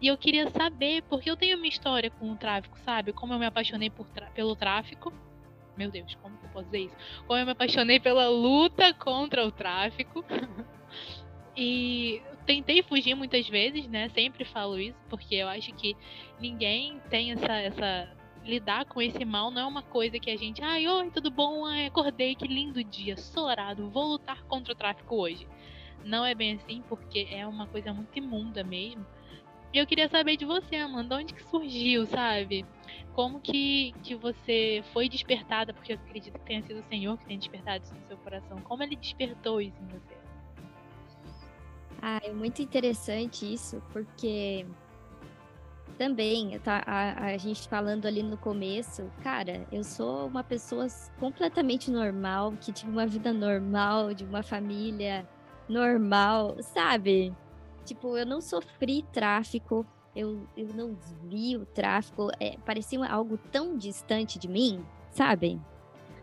E 0.00 0.08
eu 0.08 0.18
queria 0.18 0.50
saber, 0.50 1.02
porque 1.08 1.30
eu 1.30 1.36
tenho 1.36 1.56
uma 1.56 1.66
história 1.66 2.10
com 2.10 2.30
o 2.30 2.36
tráfico, 2.36 2.78
sabe? 2.80 3.12
Como 3.12 3.32
eu 3.32 3.38
me 3.38 3.46
apaixonei 3.46 3.90
pelo 4.34 4.56
tráfico. 4.56 5.12
Meu 5.76 5.90
Deus, 5.90 6.14
como 6.16 6.36
que 6.36 6.44
eu 6.44 6.50
posso 6.50 6.66
dizer 6.66 6.86
isso? 6.86 6.96
Como 7.26 7.38
eu 7.38 7.46
me 7.46 7.52
apaixonei 7.52 8.00
pela 8.00 8.28
luta 8.28 8.92
contra 8.94 9.46
o 9.46 9.52
tráfico. 9.52 10.24
e 11.56 12.20
tentei 12.44 12.82
fugir 12.82 13.14
muitas 13.14 13.48
vezes, 13.48 13.88
né? 13.88 14.08
Sempre 14.10 14.44
falo 14.44 14.78
isso, 14.78 14.98
porque 15.08 15.36
eu 15.36 15.48
acho 15.48 15.72
que 15.72 15.96
ninguém 16.40 17.00
tem 17.08 17.32
essa, 17.32 17.52
essa 17.52 18.16
lidar 18.44 18.84
com 18.84 19.00
esse 19.00 19.24
mal 19.24 19.50
não 19.50 19.62
é 19.62 19.66
uma 19.66 19.82
coisa 19.82 20.18
que 20.18 20.30
a 20.30 20.36
gente, 20.36 20.62
ai, 20.62 20.86
oi, 20.86 21.10
tudo 21.10 21.30
bom? 21.30 21.64
Ai, 21.64 21.86
acordei, 21.86 22.34
que 22.34 22.46
lindo 22.46 22.84
dia, 22.84 23.16
solarado, 23.16 23.90
vou 23.90 24.04
lutar 24.04 24.42
contra 24.44 24.72
o 24.72 24.76
tráfico 24.76 25.16
hoje. 25.16 25.48
Não 26.04 26.24
é 26.24 26.34
bem 26.34 26.54
assim, 26.54 26.82
porque 26.88 27.26
é 27.30 27.46
uma 27.46 27.66
coisa 27.66 27.92
muito 27.92 28.16
imunda 28.16 28.62
mesmo. 28.62 29.04
E 29.72 29.78
eu 29.78 29.86
queria 29.86 30.08
saber 30.08 30.36
de 30.36 30.44
você, 30.44 30.76
Amanda, 30.76 31.16
onde 31.16 31.34
que 31.34 31.42
surgiu, 31.42 32.06
sabe? 32.06 32.64
Como 33.12 33.40
que, 33.40 33.92
que 34.02 34.14
você 34.14 34.84
foi 34.92 35.08
despertada, 35.08 35.72
porque 35.72 35.92
eu 35.92 35.96
acredito 35.96 36.38
que 36.38 36.44
tenha 36.44 36.62
sido 36.62 36.80
o 36.80 36.88
Senhor 36.88 37.18
que 37.18 37.24
tenha 37.24 37.38
despertado 37.38 37.82
isso 37.82 37.94
no 37.94 38.06
seu 38.06 38.16
coração. 38.18 38.58
Como 38.58 38.82
ele 38.82 38.94
despertou 38.94 39.60
isso 39.60 39.76
em 39.82 39.86
você? 39.86 40.16
Ah, 42.00 42.20
é 42.22 42.32
muito 42.32 42.60
interessante 42.60 43.52
isso, 43.52 43.82
porque 43.92 44.66
também, 45.94 46.58
tá, 46.60 46.82
a, 46.86 47.26
a, 47.26 47.36
gente 47.36 47.68
falando 47.68 48.06
ali 48.06 48.22
no 48.22 48.36
começo, 48.36 49.10
cara, 49.22 49.66
eu 49.72 49.82
sou 49.82 50.26
uma 50.26 50.44
pessoa 50.44 50.86
completamente 51.18 51.90
normal, 51.90 52.52
que 52.60 52.72
tive 52.72 52.90
uma 52.90 53.06
vida 53.06 53.32
normal, 53.32 54.12
de 54.12 54.24
uma 54.24 54.42
família 54.42 55.26
normal, 55.68 56.56
sabe? 56.60 57.34
Tipo, 57.84 58.16
eu 58.16 58.26
não 58.26 58.40
sofri 58.40 59.02
tráfico, 59.12 59.86
eu, 60.14 60.46
eu 60.56 60.68
não 60.74 60.96
vi 61.22 61.56
o 61.56 61.66
tráfico, 61.66 62.30
é, 62.38 62.56
parecia 62.64 63.04
algo 63.06 63.38
tão 63.50 63.76
distante 63.76 64.38
de 64.38 64.48
mim, 64.48 64.84
sabe? 65.10 65.60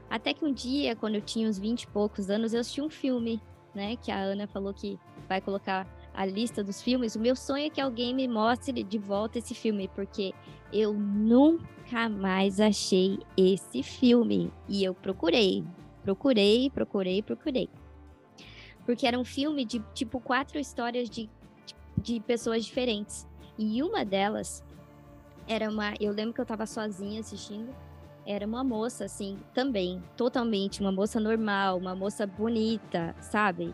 Até 0.09 0.33
que 0.33 0.43
um 0.43 0.51
dia, 0.51 0.95
quando 0.95 1.15
eu 1.15 1.21
tinha 1.21 1.47
uns 1.47 1.57
20 1.57 1.83
e 1.83 1.87
poucos 1.87 2.29
anos, 2.29 2.53
eu 2.53 2.59
assisti 2.59 2.81
um 2.81 2.89
filme, 2.89 3.41
né? 3.73 3.95
Que 3.95 4.11
a 4.11 4.17
Ana 4.17 4.47
falou 4.47 4.73
que 4.73 4.99
vai 5.27 5.39
colocar 5.39 5.87
a 6.13 6.25
lista 6.25 6.63
dos 6.63 6.81
filmes, 6.81 7.15
o 7.15 7.19
meu 7.19 7.35
sonho 7.35 7.65
é 7.65 7.69
que 7.69 7.79
alguém 7.79 8.13
me 8.13 8.27
mostre 8.27 8.83
de 8.83 8.97
volta 8.97 9.39
esse 9.39 9.55
filme, 9.55 9.89
porque 9.95 10.33
eu 10.71 10.93
nunca 10.93 12.09
mais 12.09 12.59
achei 12.59 13.19
esse 13.37 13.81
filme. 13.81 14.51
E 14.67 14.83
eu 14.83 14.93
procurei, 14.93 15.63
procurei, 16.03 16.69
procurei, 16.69 17.21
procurei. 17.21 17.69
Porque 18.85 19.07
era 19.07 19.17
um 19.17 19.23
filme 19.23 19.63
de 19.63 19.79
tipo 19.93 20.19
quatro 20.19 20.59
histórias 20.59 21.09
de, 21.09 21.29
de 21.97 22.19
pessoas 22.19 22.65
diferentes. 22.65 23.27
E 23.57 23.81
uma 23.81 24.03
delas 24.03 24.63
era 25.47 25.69
uma. 25.69 25.93
Eu 25.99 26.11
lembro 26.11 26.33
que 26.33 26.41
eu 26.41 26.45
tava 26.45 26.65
sozinha 26.65 27.19
assistindo. 27.19 27.73
Era 28.25 28.45
uma 28.45 28.63
moça, 28.63 29.05
assim, 29.05 29.39
também, 29.51 30.01
totalmente, 30.15 30.79
uma 30.79 30.91
moça 30.91 31.19
normal, 31.19 31.77
uma 31.77 31.95
moça 31.95 32.27
bonita, 32.27 33.15
sabe? 33.19 33.73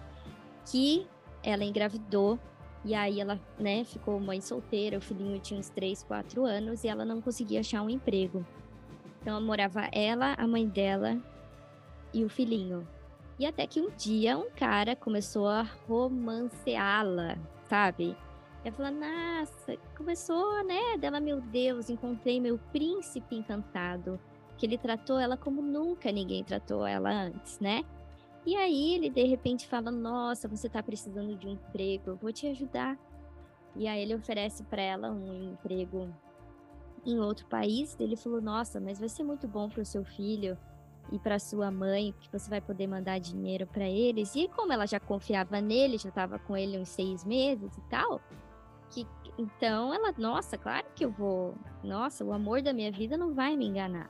Que 0.66 1.06
ela 1.48 1.64
engravidou 1.64 2.38
e 2.84 2.94
aí 2.94 3.22
ela, 3.22 3.40
né, 3.58 3.84
ficou 3.86 4.20
mãe 4.20 4.42
solteira, 4.42 4.98
o 4.98 5.02
filhinho 5.02 5.40
tinha 5.40 5.60
uns 5.60 5.70
3, 5.70 6.04
4 6.04 6.46
anos 6.46 6.84
e 6.84 6.88
ela 6.88 7.06
não 7.06 7.22
conseguia 7.22 7.62
achar 7.62 7.82
um 7.82 7.90
emprego. 7.90 8.46
Então 9.22 9.42
morava 9.42 9.90
ela, 9.92 10.34
a 10.38 10.46
mãe 10.46 10.68
dela 10.68 11.18
e 12.14 12.24
o 12.24 12.30
filhinho. 12.30 12.88
E 13.40 13.46
até 13.46 13.66
que 13.66 13.80
um 13.80 13.90
dia 13.96 14.38
um 14.38 14.50
cara 14.50 14.96
começou 14.96 15.48
a 15.48 15.64
romanceá-la, 15.88 17.38
sabe? 17.70 18.16
Ela 18.66 18.76
falou, 18.76 18.92
nossa, 18.92 19.78
começou, 19.96 20.64
né? 20.66 20.98
Dela, 20.98 21.20
meu 21.20 21.40
Deus, 21.40 21.90
encontrei 21.90 22.42
meu 22.42 22.58
príncipe 22.74 23.36
encantado. 23.36 24.20
Que 24.58 24.66
ele 24.66 24.78
tratou 24.78 25.20
ela 25.20 25.38
como 25.38 25.62
nunca 25.62 26.12
ninguém 26.12 26.44
tratou 26.44 26.86
ela 26.86 27.10
antes, 27.10 27.60
né? 27.60 27.86
E 28.48 28.56
aí 28.56 28.94
ele 28.94 29.10
de 29.10 29.24
repente 29.26 29.68
fala: 29.68 29.92
Nossa, 29.92 30.48
você 30.48 30.68
está 30.68 30.82
precisando 30.82 31.36
de 31.36 31.46
um 31.46 31.52
emprego, 31.52 32.12
eu 32.12 32.16
vou 32.16 32.32
te 32.32 32.48
ajudar. 32.48 32.98
E 33.76 33.86
aí 33.90 34.02
ele 34.02 34.16
oferece 34.16 34.64
para 34.64 34.82
ela 34.82 35.12
um 35.12 35.52
emprego 35.52 36.10
em 37.06 37.20
outro 37.20 37.46
país. 37.48 37.98
Ele 38.00 38.16
falou: 38.16 38.40
Nossa, 38.40 38.80
mas 38.80 39.00
vai 39.00 39.10
ser 39.10 39.26
muito 39.26 39.50
bom 39.50 39.68
para 39.68 39.82
o 39.82 39.86
seu 39.86 40.06
filho 40.06 40.58
e 41.12 41.20
para 41.20 41.40
sua 41.40 41.70
mãe, 41.70 42.16
que 42.22 42.32
você 42.32 42.50
vai 42.50 42.62
poder 42.62 42.88
mandar 42.88 43.20
dinheiro 43.20 43.68
para 43.68 43.84
eles. 43.84 44.34
E 44.34 44.48
como 44.48 44.72
ela 44.72 44.86
já 44.86 45.00
confiava 45.00 45.60
nele, 45.60 45.98
já 45.98 46.08
estava 46.08 46.40
com 46.40 46.56
ele 46.56 46.80
uns 46.80 46.88
seis 46.88 47.26
meses 47.26 47.78
e 47.78 47.82
tal, 47.90 48.22
que 48.90 49.06
então 49.38 49.94
ela, 49.94 50.14
nossa, 50.18 50.58
claro 50.58 50.88
que 50.96 51.04
eu 51.04 51.12
vou. 51.12 51.54
Nossa, 51.84 52.24
o 52.24 52.32
amor 52.32 52.62
da 52.62 52.72
minha 52.72 52.94
vida 52.94 53.18
não 53.18 53.34
vai 53.34 53.58
me 53.58 53.66
enganar. 53.66 54.10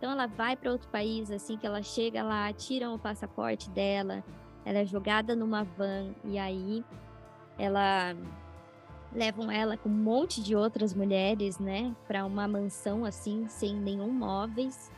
Então 0.00 0.12
ela 0.12 0.26
vai 0.26 0.56
para 0.56 0.72
outro 0.72 0.88
país, 0.88 1.30
assim 1.30 1.58
que 1.58 1.66
ela 1.66 1.82
chega 1.82 2.22
lá, 2.22 2.50
tiram 2.54 2.94
o 2.94 2.98
passaporte 2.98 3.68
dela, 3.68 4.24
ela 4.64 4.78
é 4.78 4.84
jogada 4.86 5.36
numa 5.36 5.62
van 5.62 6.14
e 6.24 6.38
aí 6.38 6.82
ela 7.58 8.16
levam 9.12 9.50
ela 9.50 9.76
com 9.76 9.90
um 9.90 9.92
monte 9.92 10.42
de 10.42 10.56
outras 10.56 10.94
mulheres, 10.94 11.58
né, 11.58 11.94
para 12.08 12.24
uma 12.24 12.48
mansão 12.48 13.04
assim, 13.04 13.46
sem 13.46 13.76
nenhum 13.76 14.10
móveis. 14.10 14.90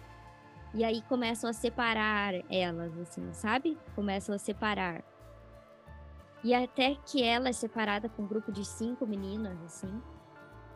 E 0.73 0.85
aí 0.85 1.03
começam 1.03 1.51
a 1.51 1.53
separar 1.53 2.35
elas, 2.49 2.97
assim, 2.97 3.29
sabe? 3.33 3.77
Começam 3.97 4.33
a 4.33 4.39
separar. 4.39 5.03
E 6.45 6.55
até 6.55 6.95
que 6.95 7.25
ela 7.25 7.49
é 7.49 7.53
separada 7.53 8.09
com 8.09 8.23
um 8.23 8.27
grupo 8.29 8.53
de 8.53 8.65
cinco 8.65 9.05
meninas, 9.05 9.61
assim. 9.65 10.01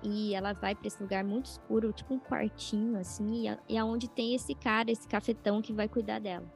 E 0.09 0.37
ela 0.37 0.53
vai 0.53 0.73
para 0.73 0.87
esse 0.87 1.03
lugar 1.03 1.25
muito 1.25 1.47
escuro, 1.47 1.93
tipo 1.93 2.15
um 2.15 2.21
quartinho, 2.21 2.97
assim, 2.97 3.53
e, 3.69 3.77
aonde 3.77 4.09
tem 4.09 4.37
esse 4.37 4.55
cara, 4.55 4.89
esse 4.89 5.09
cafetão 5.09 5.61
que 5.61 5.73
vai 5.73 5.89
cuidar 5.89 6.21
dela. 6.21 6.47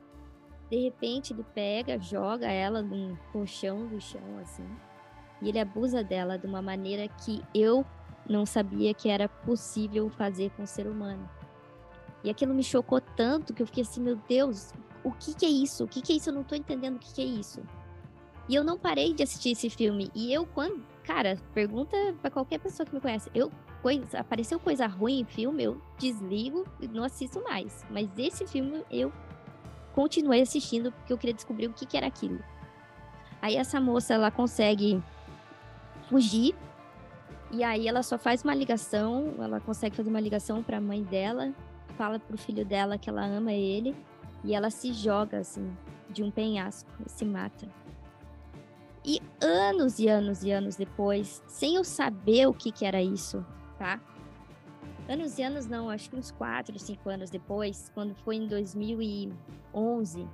De 0.70 0.78
repente, 0.78 1.32
ele 1.32 1.44
pega, 1.52 1.98
joga 1.98 2.46
ela 2.46 2.80
num 2.80 3.16
colchão 3.32 3.88
do 3.88 4.00
chão, 4.00 4.38
assim, 4.40 4.64
e 5.42 5.48
ele 5.48 5.58
abusa 5.58 6.04
dela 6.04 6.38
de 6.38 6.46
uma 6.46 6.62
maneira 6.62 7.08
que 7.08 7.42
eu 7.52 7.84
não 8.28 8.46
sabia 8.46 8.94
que 8.94 9.08
era 9.08 9.28
possível 9.28 10.08
fazer 10.10 10.50
com 10.50 10.62
o 10.62 10.66
ser 10.66 10.86
humano. 10.86 11.28
E 12.22 12.30
aquilo 12.30 12.54
me 12.54 12.62
chocou 12.62 13.00
tanto 13.00 13.52
que 13.52 13.62
eu 13.62 13.66
fiquei 13.66 13.82
assim, 13.82 14.00
meu 14.00 14.14
Deus, 14.28 14.72
o 15.02 15.10
que, 15.10 15.34
que 15.34 15.44
é 15.44 15.48
isso? 15.48 15.82
O 15.82 15.88
que, 15.88 16.00
que 16.00 16.12
é 16.12 16.16
isso? 16.16 16.30
Eu 16.30 16.34
não 16.34 16.44
tô 16.44 16.54
entendendo 16.54 16.96
o 16.96 16.98
que, 17.00 17.12
que 17.12 17.20
é 17.20 17.24
isso. 17.24 17.62
E 18.48 18.54
eu 18.54 18.62
não 18.62 18.78
parei 18.78 19.12
de 19.12 19.24
assistir 19.24 19.50
esse 19.50 19.68
filme. 19.68 20.08
E 20.14 20.32
eu, 20.32 20.46
quando, 20.46 20.84
Cara, 21.04 21.38
pergunta 21.54 21.96
para 22.20 22.30
qualquer 22.30 22.58
pessoa 22.58 22.86
que 22.86 22.94
me 22.94 23.00
conhece. 23.00 23.30
Eu 23.34 23.50
coisa, 23.82 24.20
apareceu 24.20 24.60
coisa 24.60 24.86
ruim 24.86 25.20
em 25.20 25.24
filme, 25.24 25.64
eu 25.64 25.80
desligo 25.98 26.66
e 26.78 26.86
não 26.86 27.04
assisto 27.04 27.42
mais. 27.42 27.84
Mas 27.90 28.08
esse 28.18 28.46
filme 28.46 28.84
eu 28.90 29.12
continuei 29.94 30.42
assistindo 30.42 30.92
porque 30.92 31.12
eu 31.12 31.18
queria 31.18 31.34
descobrir 31.34 31.66
o 31.66 31.72
que, 31.72 31.86
que 31.86 31.96
era 31.96 32.06
aquilo. 32.06 32.38
Aí 33.40 33.56
essa 33.56 33.80
moça 33.80 34.14
ela 34.14 34.30
consegue 34.30 35.02
fugir 36.08 36.54
e 37.50 37.64
aí 37.64 37.88
ela 37.88 38.02
só 38.02 38.18
faz 38.18 38.44
uma 38.44 38.54
ligação, 38.54 39.34
ela 39.38 39.60
consegue 39.60 39.96
fazer 39.96 40.10
uma 40.10 40.20
ligação 40.20 40.62
para 40.62 40.76
a 40.76 40.80
mãe 40.80 41.02
dela, 41.02 41.52
fala 41.96 42.18
pro 42.18 42.38
filho 42.38 42.64
dela 42.64 42.98
que 42.98 43.08
ela 43.08 43.24
ama 43.24 43.52
ele 43.52 43.96
e 44.44 44.54
ela 44.54 44.70
se 44.70 44.92
joga 44.92 45.38
assim 45.38 45.70
de 46.08 46.22
um 46.22 46.30
penhasco 46.30 46.90
e 47.04 47.10
se 47.10 47.24
mata. 47.24 47.66
E 49.04 49.20
anos 49.40 49.98
e 49.98 50.08
anos 50.08 50.42
e 50.42 50.50
anos 50.50 50.76
depois, 50.76 51.42
sem 51.46 51.76
eu 51.76 51.84
saber 51.84 52.46
o 52.46 52.52
que, 52.52 52.70
que 52.70 52.84
era 52.84 53.02
isso, 53.02 53.44
tá? 53.78 54.00
Anos 55.08 55.38
e 55.38 55.42
anos 55.42 55.66
não, 55.66 55.88
acho 55.88 56.10
que 56.10 56.16
uns 56.16 56.30
4, 56.30 56.78
5 56.78 57.08
anos 57.08 57.30
depois, 57.30 57.90
quando 57.94 58.14
foi 58.14 58.36
em 58.36 58.46
2011, 58.46 60.28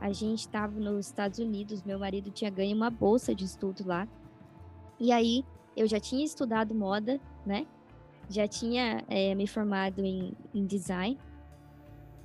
a 0.00 0.12
gente 0.12 0.40
estava 0.40 0.78
nos 0.78 1.06
Estados 1.06 1.38
Unidos, 1.38 1.82
meu 1.82 1.98
marido 1.98 2.30
tinha 2.30 2.50
ganho 2.50 2.76
uma 2.76 2.90
bolsa 2.90 3.34
de 3.34 3.44
estudo 3.44 3.86
lá. 3.86 4.06
E 5.00 5.10
aí 5.10 5.44
eu 5.76 5.86
já 5.86 5.98
tinha 5.98 6.24
estudado 6.24 6.74
moda, 6.74 7.20
né? 7.46 7.66
Já 8.28 8.46
tinha 8.46 9.02
é, 9.08 9.34
me 9.34 9.46
formado 9.46 10.04
em, 10.04 10.32
em 10.54 10.66
design. 10.66 11.18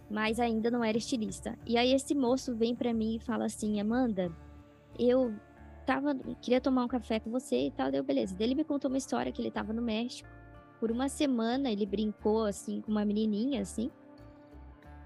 mas 0.09 0.39
ainda 0.39 0.69
não 0.69 0.83
era 0.83 0.97
estilista. 0.97 1.57
E 1.65 1.77
aí 1.77 1.93
esse 1.93 2.13
moço 2.13 2.55
vem 2.55 2.75
para 2.75 2.93
mim 2.93 3.15
e 3.15 3.19
fala 3.19 3.45
assim: 3.45 3.79
Amanda, 3.79 4.31
eu 4.97 5.33
tava, 5.87 6.13
queria 6.41 6.59
tomar 6.59 6.83
um 6.83 6.87
café 6.87 7.17
com 7.17 7.31
você 7.31 7.67
e 7.67 7.71
tal, 7.71 7.89
deu 7.89 8.03
beleza. 8.03 8.35
Ele 8.37 8.53
me 8.53 8.65
contou 8.65 8.89
uma 8.89 8.97
história 8.97 9.31
que 9.31 9.41
ele 9.41 9.49
tava 9.49 9.71
no 9.71 9.81
México. 9.81 10.29
Por 10.81 10.91
uma 10.91 11.07
semana 11.07 11.71
ele 11.71 11.85
brincou 11.85 12.43
assim 12.43 12.81
com 12.81 12.91
uma 12.91 13.05
menininha 13.05 13.61
assim. 13.61 13.89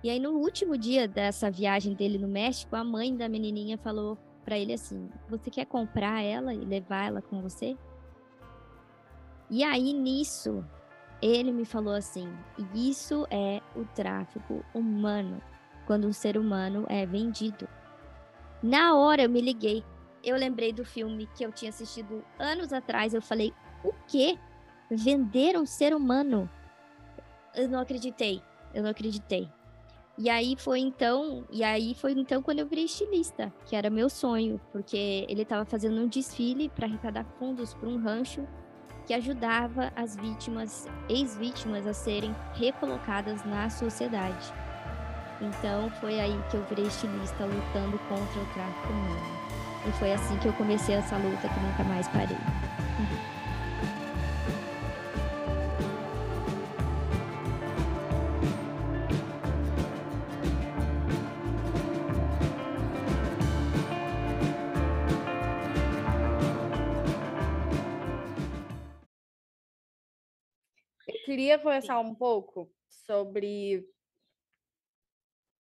E 0.04 0.10
aí 0.10 0.20
no 0.20 0.32
último 0.32 0.76
dia 0.76 1.08
dessa 1.08 1.52
viagem 1.52 1.94
dele 1.94 2.18
no 2.18 2.28
México, 2.28 2.76
a 2.76 2.84
mãe 2.84 3.16
da 3.16 3.30
menininha 3.30 3.78
falou 3.78 4.18
para 4.44 4.58
ele 4.58 4.74
assim: 4.74 5.08
"Você 5.30 5.52
quer 5.52 5.66
comprar 5.66 6.24
ela 6.24 6.52
e 6.54 6.66
levar 6.66 7.06
ela 7.06 7.22
com 7.22 7.42
você?" 7.42 7.78
E 9.50 9.64
aí 9.64 9.94
nisso 9.94 10.66
ele 11.22 11.52
me 11.52 11.64
falou 11.64 11.94
assim: 11.94 12.28
"Isso 12.74 13.28
é 13.30 13.62
o 13.76 13.86
tráfico 13.86 14.66
humano, 14.74 15.40
quando 15.86 16.08
um 16.08 16.14
ser 16.14 16.38
humano 16.38 16.86
é 16.90 17.06
vendido." 17.06 17.68
Na 18.64 18.96
hora 18.96 19.24
eu 19.24 19.30
me 19.30 19.42
liguei. 19.42 19.84
Eu 20.24 20.38
lembrei 20.38 20.72
do 20.72 20.86
filme 20.86 21.28
que 21.36 21.44
eu 21.44 21.52
tinha 21.52 21.70
assistido 21.70 22.24
anos 22.40 22.72
atrás. 22.72 23.14
Eu 23.14 23.22
falei: 23.22 23.54
"O 23.84 23.94
quê? 24.08 24.38
Vender 24.90 25.58
um 25.58 25.66
ser 25.66 25.96
humano?" 25.96 26.50
Eu 27.56 27.68
não 27.68 27.80
acreditei. 27.80 28.42
Eu 28.74 28.84
não 28.84 28.90
acreditei. 28.90 29.50
E 30.18 30.30
aí 30.30 30.56
foi 30.58 30.80
então, 30.80 31.46
e 31.50 31.64
aí 31.64 31.96
foi 31.96 32.12
então 32.12 32.44
quando 32.44 32.60
eu 32.60 32.68
virei 32.68 32.86
estilista, 32.86 33.52
que 33.66 33.76
era 33.76 33.90
meu 33.90 34.10
sonho, 34.10 34.60
porque 34.72 35.26
ele 35.28 35.42
estava 35.42 35.66
fazendo 35.66 36.00
um 36.00 36.08
desfile 36.08 36.70
para 36.70 36.86
arrecadar 36.86 37.26
fundos 37.40 37.74
para 37.74 37.90
um 37.90 37.98
rancho 37.98 38.48
que 39.08 39.14
ajudava 39.14 39.92
as 39.96 40.16
vítimas, 40.16 40.86
ex-vítimas 41.10 41.88
a 41.88 41.94
serem 41.94 42.36
recolocadas 42.54 43.44
na 43.46 43.70
sociedade. 43.70 44.54
Então 45.42 45.90
foi 46.00 46.20
aí 46.20 46.40
que 46.50 46.58
eu 46.58 46.64
virei 46.66 46.86
estilista 46.86 47.46
lutando 47.46 47.98
contra 48.08 48.42
o 48.42 48.46
tráfico 48.54 48.94
humano. 48.94 49.42
E 49.88 49.92
foi 49.94 50.14
assim 50.14 50.38
que 50.38 50.48
eu 50.48 50.54
comecei 50.54 50.96
essa 50.96 51.18
luta 51.18 51.50
que 51.50 51.60
nunca 51.60 51.84
mais 51.84 52.08
parei. 52.10 52.38
queria 71.32 71.58
conversar 71.58 72.00
um 72.00 72.14
pouco 72.14 72.70
sobre 72.90 73.86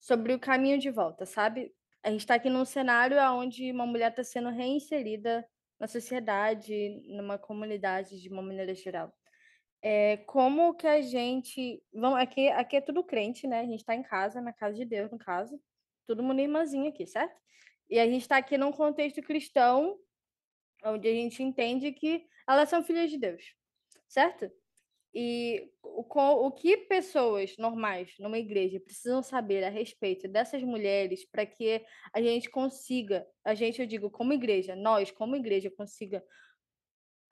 sobre 0.06 0.32
o 0.32 0.38
caminho 0.38 0.78
de 0.78 0.88
volta, 0.88 1.26
sabe? 1.26 1.74
A 2.00 2.10
gente 2.12 2.20
está 2.20 2.36
aqui 2.36 2.48
num 2.48 2.64
cenário 2.64 3.18
onde 3.34 3.72
uma 3.72 3.84
mulher 3.84 4.10
está 4.10 4.22
sendo 4.22 4.50
reinserida 4.50 5.44
na 5.80 5.88
sociedade, 5.88 7.02
numa 7.08 7.36
comunidade 7.36 8.22
de 8.22 8.28
uma 8.28 8.40
maneira 8.40 8.72
geral. 8.72 9.12
É, 9.82 10.18
como 10.18 10.74
que 10.74 10.86
a 10.86 11.00
gente. 11.00 11.82
Vamos, 11.92 12.20
aqui, 12.20 12.46
aqui 12.50 12.76
é 12.76 12.80
tudo 12.80 13.02
crente, 13.02 13.48
né? 13.48 13.60
A 13.60 13.64
gente 13.64 13.80
está 13.80 13.96
em 13.96 14.02
casa, 14.04 14.40
na 14.40 14.52
casa 14.52 14.76
de 14.76 14.84
Deus, 14.84 15.10
no 15.10 15.18
caso. 15.18 15.60
Todo 16.06 16.22
mundo 16.22 16.40
irmãzinho 16.40 16.88
aqui, 16.88 17.04
certo? 17.04 17.36
E 17.90 17.98
a 17.98 18.06
gente 18.06 18.22
está 18.22 18.36
aqui 18.36 18.56
num 18.56 18.70
contexto 18.70 19.20
cristão, 19.22 19.98
onde 20.84 21.08
a 21.08 21.12
gente 21.12 21.42
entende 21.42 21.90
que 21.90 22.24
elas 22.48 22.68
são 22.68 22.80
filhas 22.80 23.10
de 23.10 23.18
Deus, 23.18 23.42
certo? 24.06 24.48
E 25.18 25.72
o, 25.82 26.02
o 26.02 26.52
que 26.52 26.76
pessoas 26.76 27.56
normais 27.56 28.14
numa 28.18 28.36
igreja 28.36 28.78
precisam 28.78 29.22
saber 29.22 29.64
a 29.64 29.70
respeito 29.70 30.28
dessas 30.28 30.62
mulheres 30.62 31.24
para 31.24 31.46
que 31.46 31.82
a 32.12 32.20
gente 32.20 32.50
consiga, 32.50 33.26
a 33.42 33.54
gente, 33.54 33.80
eu 33.80 33.86
digo, 33.86 34.10
como 34.10 34.34
igreja, 34.34 34.76
nós, 34.76 35.10
como 35.10 35.34
igreja, 35.34 35.70
consiga 35.70 36.22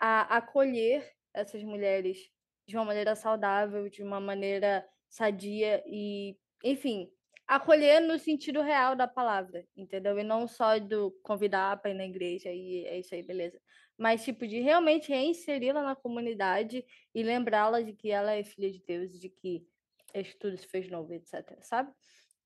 a, 0.01 0.39
acolher 0.39 1.13
essas 1.35 1.63
mulheres 1.63 2.31
de 2.67 2.75
uma 2.75 2.87
maneira 2.87 3.15
saudável, 3.15 3.87
de 3.91 4.03
uma 4.03 4.19
maneira 4.19 4.83
sadia 5.07 5.85
e, 5.87 6.39
enfim, 6.65 7.13
acolher 7.47 8.01
no 8.01 8.19
sentido 8.19 8.63
real 8.63 8.97
da 8.97 9.07
palavra, 9.07 9.63
entendeu? 9.77 10.19
E 10.19 10.25
não 10.25 10.49
só 10.49 10.79
do 10.79 11.11
convidar 11.23 11.83
para 11.83 11.91
ir 11.91 11.95
na 11.95 12.07
igreja 12.07 12.51
e 12.51 12.87
é 12.87 12.99
isso 12.99 13.15
aí, 13.15 13.23
beleza 13.23 13.61
mas 13.99 14.25
tipo 14.25 14.47
de 14.47 14.61
realmente 14.61 15.09
reinseri-la 15.09 15.83
na 15.83 15.95
comunidade 15.95 16.85
e 17.15 17.23
lembrá-la 17.23 17.81
de 17.81 17.93
que 17.93 18.11
ela 18.11 18.33
é 18.33 18.43
filha 18.43 18.71
de 18.71 18.83
Deus, 18.85 19.19
de 19.19 19.29
que 19.29 19.67
tudo 20.39 20.57
se 20.57 20.67
fez 20.67 20.89
novo, 20.91 21.13
etc. 21.13 21.59
Sabe? 21.63 21.93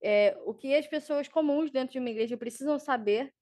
É, 0.02 0.36
o 0.44 0.54
que 0.54 0.74
as 0.74 0.86
pessoas 0.86 1.28
comuns 1.28 1.70
dentro 1.70 1.92
de 1.92 1.98
uma 1.98 2.10
igreja 2.10 2.36
precisam 2.36 2.78
saber 2.78 3.32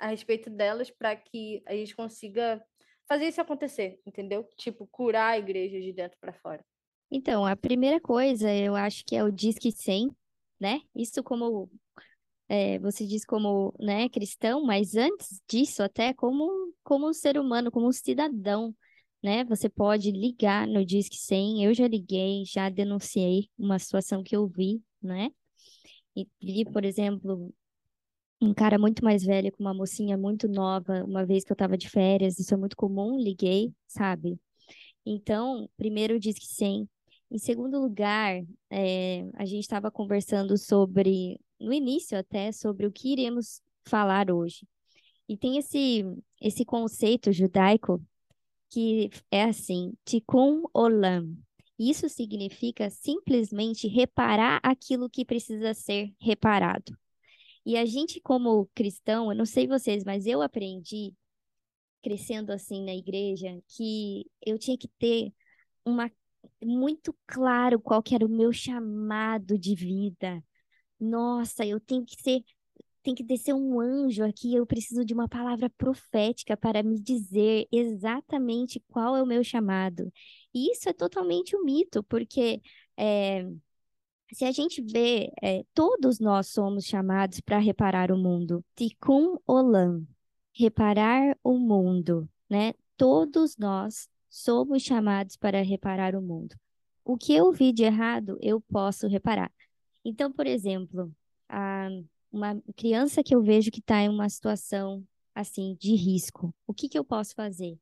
a 0.00 0.08
respeito 0.08 0.50
delas 0.50 0.90
para 0.90 1.16
que 1.16 1.62
a 1.66 1.74
gente 1.74 1.94
consiga 1.94 2.62
fazer 3.08 3.26
isso 3.26 3.40
acontecer, 3.40 4.00
entendeu? 4.06 4.48
Tipo, 4.56 4.86
curar 4.86 5.32
a 5.32 5.38
igreja 5.38 5.80
de 5.80 5.92
dentro 5.92 6.18
para 6.20 6.32
fora. 6.32 6.64
Então, 7.10 7.44
a 7.44 7.54
primeira 7.54 8.00
coisa 8.00 8.52
eu 8.52 8.74
acho 8.74 9.04
que 9.04 9.14
é 9.14 9.22
o 9.22 9.30
Disque 9.30 9.70
100, 9.70 10.10
né? 10.58 10.80
Isso 10.94 11.22
como 11.22 11.70
é, 12.52 12.78
você 12.78 13.06
diz 13.06 13.24
como 13.24 13.74
né, 13.80 14.10
cristão, 14.10 14.62
mas 14.62 14.94
antes 14.94 15.40
disso, 15.48 15.82
até 15.82 16.12
como, 16.12 16.46
como 16.84 17.08
um 17.08 17.12
ser 17.14 17.38
humano, 17.38 17.70
como 17.70 17.88
um 17.88 17.92
cidadão, 17.92 18.76
né? 19.22 19.42
Você 19.44 19.70
pode 19.70 20.10
ligar 20.10 20.66
no 20.66 20.84
Disque 20.84 21.16
100. 21.16 21.64
Eu 21.64 21.72
já 21.72 21.88
liguei, 21.88 22.44
já 22.44 22.68
denunciei 22.68 23.48
uma 23.58 23.78
situação 23.78 24.22
que 24.22 24.36
eu 24.36 24.46
vi, 24.46 24.82
né? 25.02 25.30
E 26.14 26.28
vi, 26.42 26.66
por 26.66 26.84
exemplo, 26.84 27.54
um 28.38 28.52
cara 28.52 28.78
muito 28.78 29.02
mais 29.02 29.24
velho 29.24 29.50
com 29.52 29.62
uma 29.64 29.72
mocinha 29.72 30.18
muito 30.18 30.46
nova, 30.46 31.04
uma 31.04 31.24
vez 31.24 31.44
que 31.44 31.52
eu 31.52 31.54
estava 31.54 31.78
de 31.78 31.88
férias, 31.88 32.38
isso 32.38 32.52
é 32.52 32.56
muito 32.58 32.76
comum, 32.76 33.18
liguei, 33.18 33.72
sabe? 33.86 34.38
Então, 35.06 35.70
primeiro 35.78 36.20
Disque 36.20 36.46
100. 36.46 36.86
Em 37.30 37.38
segundo 37.38 37.80
lugar, 37.80 38.42
é, 38.68 39.26
a 39.36 39.46
gente 39.46 39.62
estava 39.62 39.90
conversando 39.90 40.58
sobre 40.58 41.40
no 41.62 41.72
início 41.72 42.18
até 42.18 42.52
sobre 42.52 42.86
o 42.86 42.92
que 42.92 43.12
iremos 43.12 43.62
falar 43.84 44.30
hoje. 44.30 44.66
E 45.28 45.36
tem 45.36 45.56
esse, 45.56 46.04
esse 46.40 46.64
conceito 46.64 47.32
judaico 47.32 48.02
que 48.70 49.10
é 49.30 49.44
assim, 49.44 49.94
tikkun 50.04 50.64
olam. 50.74 51.36
Isso 51.78 52.08
significa 52.08 52.90
simplesmente 52.90 53.88
reparar 53.88 54.60
aquilo 54.62 55.10
que 55.10 55.24
precisa 55.24 55.74
ser 55.74 56.14
reparado. 56.20 56.96
E 57.64 57.76
a 57.76 57.84
gente, 57.84 58.20
como 58.20 58.68
cristão, 58.74 59.30
eu 59.30 59.36
não 59.36 59.46
sei 59.46 59.66
vocês, 59.66 60.04
mas 60.04 60.26
eu 60.26 60.42
aprendi, 60.42 61.14
crescendo 62.02 62.52
assim 62.52 62.84
na 62.84 62.94
igreja, 62.94 63.60
que 63.68 64.26
eu 64.44 64.58
tinha 64.58 64.76
que 64.76 64.88
ter 64.98 65.32
uma 65.84 66.10
muito 66.62 67.14
claro 67.26 67.80
qual 67.80 68.02
que 68.02 68.14
era 68.14 68.26
o 68.26 68.28
meu 68.28 68.52
chamado 68.52 69.58
de 69.58 69.74
vida, 69.74 70.42
nossa, 71.02 71.66
eu 71.66 71.80
tenho 71.80 72.04
que 72.04 72.16
ser, 72.22 72.44
tem 73.02 73.14
que 73.14 73.22
descer 73.22 73.54
um 73.54 73.80
anjo 73.80 74.24
aqui, 74.24 74.54
eu 74.54 74.66
preciso 74.66 75.04
de 75.04 75.12
uma 75.14 75.28
palavra 75.28 75.68
profética 75.70 76.56
para 76.56 76.82
me 76.82 77.00
dizer 77.00 77.66
exatamente 77.72 78.80
qual 78.88 79.16
é 79.16 79.22
o 79.22 79.26
meu 79.26 79.42
chamado. 79.44 80.12
E 80.54 80.72
isso 80.72 80.88
é 80.88 80.92
totalmente 80.92 81.56
um 81.56 81.64
mito, 81.64 82.02
porque 82.04 82.62
é, 82.96 83.46
se 84.32 84.44
a 84.44 84.52
gente 84.52 84.80
vê, 84.82 85.30
é, 85.42 85.64
todos 85.74 86.18
nós 86.18 86.48
somos 86.48 86.84
chamados 86.84 87.40
para 87.40 87.58
reparar 87.58 88.10
o 88.12 88.16
mundo. 88.16 88.64
Tikkun 88.76 89.38
Olam, 89.46 90.06
reparar 90.54 91.36
o 91.42 91.58
mundo, 91.58 92.28
né? 92.48 92.74
Todos 92.96 93.56
nós 93.56 94.08
somos 94.30 94.82
chamados 94.82 95.36
para 95.36 95.62
reparar 95.62 96.14
o 96.14 96.22
mundo. 96.22 96.56
O 97.04 97.16
que 97.16 97.34
eu 97.34 97.52
vi 97.52 97.72
de 97.72 97.82
errado, 97.82 98.38
eu 98.40 98.60
posso 98.60 99.06
reparar. 99.08 99.52
Então, 100.04 100.32
por 100.32 100.46
exemplo, 100.46 101.14
a, 101.48 101.88
uma 102.30 102.60
criança 102.76 103.22
que 103.22 103.34
eu 103.34 103.42
vejo 103.42 103.70
que 103.70 103.80
está 103.80 104.00
em 104.02 104.08
uma 104.08 104.28
situação 104.28 105.06
assim 105.34 105.76
de 105.80 105.94
risco, 105.94 106.54
o 106.66 106.74
que, 106.74 106.88
que 106.88 106.98
eu 106.98 107.04
posso 107.04 107.34
fazer? 107.34 107.78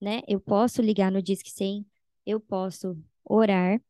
Né? 0.00 0.20
Eu 0.28 0.40
posso 0.40 0.82
ligar 0.82 1.10
no 1.10 1.22
Disque 1.22 1.50
100, 1.50 1.86
eu 2.26 2.40
posso 2.40 2.96
orar 3.24 3.80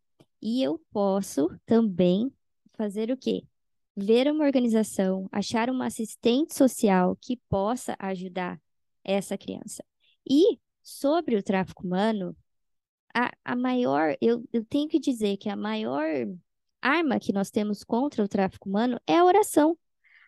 e 0.41 0.63
eu 0.63 0.79
posso 0.93 1.49
também 1.67 2.33
fazer 2.77 3.11
o 3.11 3.17
quê? 3.17 3.45
Ver 3.97 4.31
uma 4.31 4.45
organização, 4.45 5.29
achar 5.33 5.71
uma 5.71 5.87
assistente 5.87 6.55
social 6.55 7.17
que 7.21 7.37
possa 7.49 7.97
ajudar 7.99 8.61
essa 9.03 9.39
criança. 9.39 9.85
E 10.29 10.59
sobre 10.83 11.37
o 11.37 11.43
tráfico 11.43 11.87
humano, 11.87 12.37
a, 13.15 13.31
a 13.45 13.57
maior, 13.57 14.17
eu, 14.21 14.45
eu 14.53 14.65
tenho 14.65 14.89
que 14.89 14.99
dizer 14.99 15.37
que 15.37 15.49
a 15.49 15.57
maior 15.57 16.05
arma 16.89 17.19
que 17.19 17.33
nós 17.33 17.51
temos 17.51 17.83
contra 17.83 18.23
o 18.25 18.29
tráfico 18.29 18.69
humano 18.69 19.01
é 19.07 19.17
a 19.19 19.25
oração. 19.25 19.77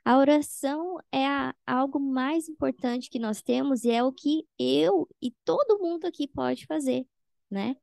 A 0.05 0.19
oração 0.19 0.99
é 1.11 1.27
a, 1.27 1.55
algo 1.67 1.99
mais 1.99 2.49
importante 2.49 3.11
que 3.11 3.19
nós 3.19 3.43
temos 3.43 3.85
e 3.85 3.91
é 3.91 4.03
o 4.05 4.13
que 4.13 4.47
eu 4.59 5.09
e 5.21 5.33
todo 5.45 5.79
mundo 5.81 6.07
aqui 6.07 6.29
pode 6.29 6.65
fazer, 6.67 7.07
né? 7.51 7.77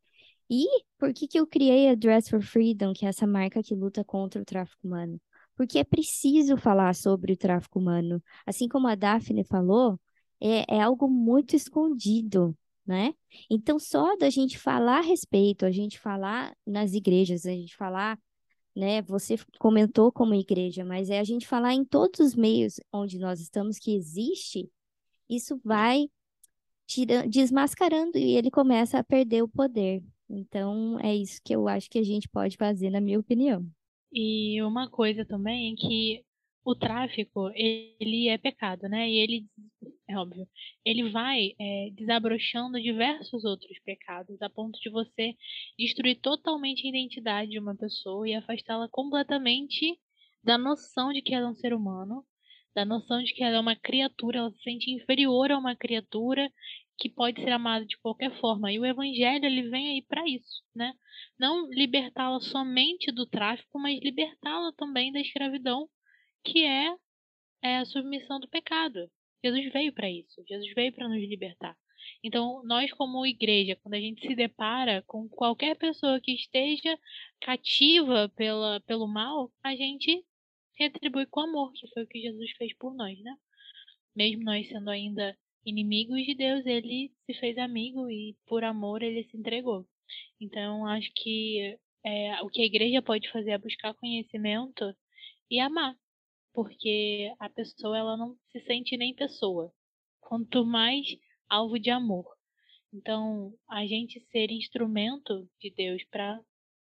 E 0.50 0.66
por 0.98 1.14
que 1.14 1.28
que 1.28 1.40
eu 1.40 1.48
criei 1.48 1.90
a 1.90 1.96
Dress 1.96 2.30
for 2.30 2.42
Freedom, 2.42 2.94
que 2.94 3.06
é 3.06 3.10
essa 3.10 3.28
marca 3.28 3.64
que 3.64 3.76
luta 3.76 4.04
contra 4.04 4.42
o 4.42 4.46
tráfico 4.46 4.88
humano? 4.88 5.20
Porque 5.56 5.80
é 5.80 5.84
preciso 5.84 6.58
falar 6.58 6.96
sobre 6.96 7.34
o 7.34 7.38
tráfico 7.38 7.80
humano. 7.80 8.24
Assim 8.46 8.68
como 8.68 8.88
a 8.88 8.96
Daphne 8.96 9.44
falou, 9.44 10.00
é, 10.40 10.76
é 10.78 10.82
algo 10.82 11.10
muito 11.10 11.56
escondido, 11.56 12.56
né? 12.86 13.14
Então, 13.50 13.80
só 13.80 14.16
da 14.18 14.30
gente 14.30 14.58
falar 14.58 15.00
a 15.00 15.02
respeito, 15.02 15.66
a 15.66 15.72
gente 15.72 16.00
falar 16.00 16.56
nas 16.66 16.94
igrejas, 16.94 17.46
a 17.46 17.52
gente 17.52 17.76
falar, 17.76 18.20
né? 18.76 19.02
Você 19.04 19.36
comentou 19.60 20.12
como 20.12 20.34
igreja, 20.34 20.84
mas 20.84 21.10
é 21.10 21.20
a 21.20 21.24
gente 21.24 21.48
falar 21.48 21.74
em 21.74 21.86
todos 21.86 22.20
os 22.20 22.36
meios 22.36 22.80
onde 22.92 23.20
nós 23.20 23.40
estamos 23.40 23.78
que 23.78 23.96
existe, 23.96 24.70
isso 25.30 25.60
vai 25.64 26.10
desmascarando 27.28 28.18
e 28.18 28.36
ele 28.36 28.52
começa 28.52 29.00
a 29.00 29.04
perder 29.04 29.42
o 29.42 29.48
poder. 29.48 30.04
Então, 30.30 31.00
é 31.00 31.16
isso 31.16 31.40
que 31.44 31.56
eu 31.56 31.68
acho 31.68 31.90
que 31.90 32.00
a 32.00 32.04
gente 32.04 32.28
pode 32.28 32.58
fazer, 32.58 32.90
na 32.90 33.02
minha 33.02 33.20
opinião. 33.20 33.66
E 34.12 34.62
uma 34.64 34.90
coisa 34.90 35.26
também 35.26 35.74
é 35.74 35.76
que 35.76 36.26
o 36.66 36.76
tráfico, 36.76 37.50
ele 37.56 38.30
é 38.30 38.38
pecado, 38.38 38.84
né? 38.88 39.10
E 39.10 39.20
ele, 39.20 39.46
é 40.08 40.18
óbvio, 40.18 40.48
ele 40.86 41.10
vai 41.10 41.54
é, 41.60 41.90
desabrochando 41.92 42.82
diversos 42.82 43.44
outros 43.44 43.78
pecados, 43.80 44.42
a 44.42 44.50
ponto 44.50 44.80
de 44.80 44.90
você 44.90 45.36
destruir 45.78 46.20
totalmente 46.22 46.86
a 46.86 46.90
identidade 46.90 47.52
de 47.52 47.60
uma 47.60 47.76
pessoa 47.76 48.28
e 48.28 48.34
afastá-la 48.34 48.88
completamente 48.90 50.00
da 50.44 50.58
noção 50.58 51.12
de 51.12 51.22
que 51.22 51.34
ela 51.34 51.48
é 51.48 51.50
um 51.50 51.56
ser 51.56 51.74
humano, 51.74 52.26
da 52.74 52.86
noção 52.86 53.22
de 53.22 53.34
que 53.34 53.44
ela 53.44 53.58
é 53.58 53.60
uma 53.60 53.76
criatura, 53.76 54.40
ela 54.40 54.52
se 54.52 54.62
sente 54.64 54.92
inferior 54.92 55.52
a 55.52 55.58
uma 55.58 55.76
criatura 55.76 56.50
que 56.98 57.10
pode 57.10 57.42
ser 57.42 57.52
amada 57.52 57.86
de 57.86 57.98
qualquer 57.98 58.32
forma. 58.40 58.72
E 58.72 58.80
o 58.80 58.86
evangelho 58.86 59.46
ele 59.46 59.70
vem 59.70 59.90
aí 59.90 60.02
para 60.02 60.28
isso, 60.28 60.64
né? 60.76 60.94
Não 61.38 61.70
libertá-la 61.72 62.40
somente 62.40 63.12
do 63.12 63.26
tráfico, 63.26 63.80
mas 63.80 64.00
libertá-la 64.02 64.72
também 64.78 65.12
da 65.12 65.20
escravidão 65.20 65.90
que 66.44 66.66
é, 66.66 66.96
é 67.64 67.78
a 67.78 67.86
submissão 67.86 68.40
do 68.40 68.48
pecado. 68.48 69.10
Jesus 69.44 69.72
veio 69.72 69.94
para 69.94 70.10
isso. 70.10 70.44
Jesus 70.48 70.74
veio 70.74 70.94
para 70.94 71.08
nos 71.08 71.20
libertar. 71.20 71.78
Então, 72.24 72.62
nós, 72.66 72.92
como 72.94 73.26
igreja, 73.26 73.78
quando 73.82 73.96
a 73.96 74.00
gente 74.00 74.26
se 74.26 74.36
depara 74.36 75.02
com 75.08 75.28
qualquer 75.30 75.76
pessoa 75.78 76.20
que 76.20 76.34
esteja 76.34 76.98
cativa 77.42 78.30
pela, 78.36 78.80
pelo 78.82 79.08
mal, 79.08 79.52
a 79.64 79.76
gente 79.76 80.24
retribui 80.78 81.26
com 81.26 81.42
amor, 81.42 81.72
que 81.74 81.88
foi 81.90 82.04
o 82.04 82.08
que 82.08 82.22
Jesus 82.22 82.52
fez 82.58 82.74
por 82.78 82.94
nós, 82.94 83.20
né? 83.22 83.36
Mesmo 84.16 84.44
nós 84.44 84.68
sendo 84.68 84.90
ainda 84.90 85.38
inimigos 85.66 86.26
de 86.26 86.36
Deus, 86.36 86.66
ele 86.66 87.12
se 87.26 87.34
fez 87.36 87.58
amigo 87.58 88.10
e 88.10 88.36
por 88.46 88.64
amor 88.64 89.02
ele 89.02 89.24
se 89.26 89.38
entregou. 89.38 89.86
Então, 90.40 90.86
acho 90.86 91.12
que 91.16 91.78
é, 92.06 92.42
o 92.42 92.50
que 92.50 92.62
a 92.62 92.66
igreja 92.66 93.02
pode 93.02 93.30
fazer 93.32 93.52
é 93.52 93.58
buscar 93.58 93.94
conhecimento 93.94 94.94
e 95.50 95.60
amar 95.60 95.96
porque 96.54 97.34
a 97.40 97.50
pessoa 97.50 97.98
ela 97.98 98.16
não 98.16 98.38
se 98.52 98.62
sente 98.62 98.96
nem 98.96 99.14
pessoa, 99.14 99.74
quanto 100.22 100.66
mais 100.66 101.06
alvo 101.50 101.80
de 101.80 101.90
amor. 101.90 102.26
Então, 102.94 103.52
a 103.68 103.86
gente 103.86 104.20
ser 104.32 104.52
instrumento 104.52 105.50
de 105.60 105.72
Deus 105.72 106.04
para 106.12 106.40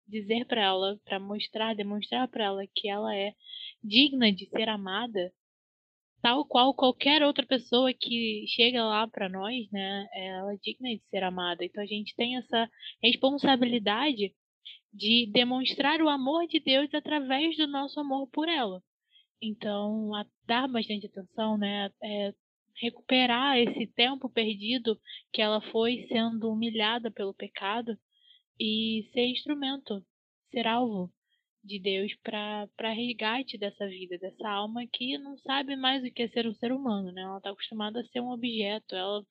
dizer 0.06 0.46
para 0.46 0.62
ela, 0.62 0.98
para 1.04 1.20
mostrar, 1.20 1.74
demonstrar 1.74 2.26
para 2.28 2.44
ela 2.44 2.66
que 2.74 2.88
ela 2.88 3.14
é 3.14 3.34
digna 3.84 4.32
de 4.32 4.48
ser 4.48 4.68
amada, 4.70 5.32
tal 6.22 6.46
qual 6.46 6.74
qualquer 6.74 7.22
outra 7.22 7.46
pessoa 7.46 7.92
que 7.92 8.46
chega 8.48 8.82
lá 8.84 9.06
para 9.06 9.28
nós, 9.28 9.70
né, 9.70 10.08
ela 10.14 10.54
é 10.54 10.56
digna 10.56 10.88
de 10.88 11.02
ser 11.10 11.22
amada. 11.22 11.64
Então 11.64 11.82
a 11.82 11.86
gente 11.86 12.14
tem 12.16 12.38
essa 12.38 12.70
responsabilidade 13.02 14.34
de 14.92 15.30
demonstrar 15.30 16.00
o 16.00 16.08
amor 16.08 16.46
de 16.46 16.58
Deus 16.58 16.92
através 16.94 17.56
do 17.56 17.66
nosso 17.66 18.00
amor 18.00 18.26
por 18.28 18.48
ela. 18.48 18.82
Então, 19.40 20.10
dar 20.46 20.68
bastante 20.68 21.06
atenção, 21.06 21.56
né? 21.56 21.90
É, 22.02 22.34
recuperar 22.80 23.58
esse 23.58 23.86
tempo 23.88 24.28
perdido 24.28 24.98
que 25.32 25.42
ela 25.42 25.60
foi 25.70 26.06
sendo 26.08 26.50
humilhada 26.50 27.10
pelo 27.10 27.34
pecado 27.34 27.96
e 28.58 29.08
ser 29.12 29.26
instrumento, 29.26 30.04
ser 30.50 30.66
alvo 30.66 31.12
de 31.62 31.78
Deus 31.78 32.12
para 32.22 32.92
resgate 32.92 33.58
dessa 33.58 33.86
vida, 33.86 34.18
dessa 34.18 34.48
alma 34.48 34.86
que 34.92 35.18
não 35.18 35.36
sabe 35.38 35.76
mais 35.76 36.02
o 36.02 36.12
que 36.12 36.22
é 36.22 36.28
ser 36.28 36.46
um 36.46 36.54
ser 36.54 36.72
humano, 36.72 37.12
né? 37.12 37.22
Ela 37.22 37.38
está 37.38 37.50
acostumada 37.50 38.00
a 38.00 38.04
ser 38.06 38.20
um 38.20 38.30
objeto. 38.30 38.94
Ela, 38.94 39.22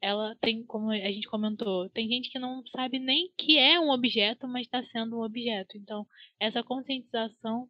ela 0.00 0.36
tem, 0.40 0.64
como 0.64 0.90
a 0.90 0.96
gente 0.96 1.28
comentou, 1.28 1.88
tem 1.90 2.08
gente 2.08 2.30
que 2.30 2.38
não 2.38 2.62
sabe 2.68 2.98
nem 2.98 3.32
que 3.38 3.58
é 3.58 3.80
um 3.80 3.90
objeto, 3.90 4.46
mas 4.48 4.66
está 4.66 4.84
sendo 4.86 5.18
um 5.18 5.22
objeto. 5.24 5.76
Então, 5.78 6.06
essa 6.40 6.62
conscientização 6.62 7.68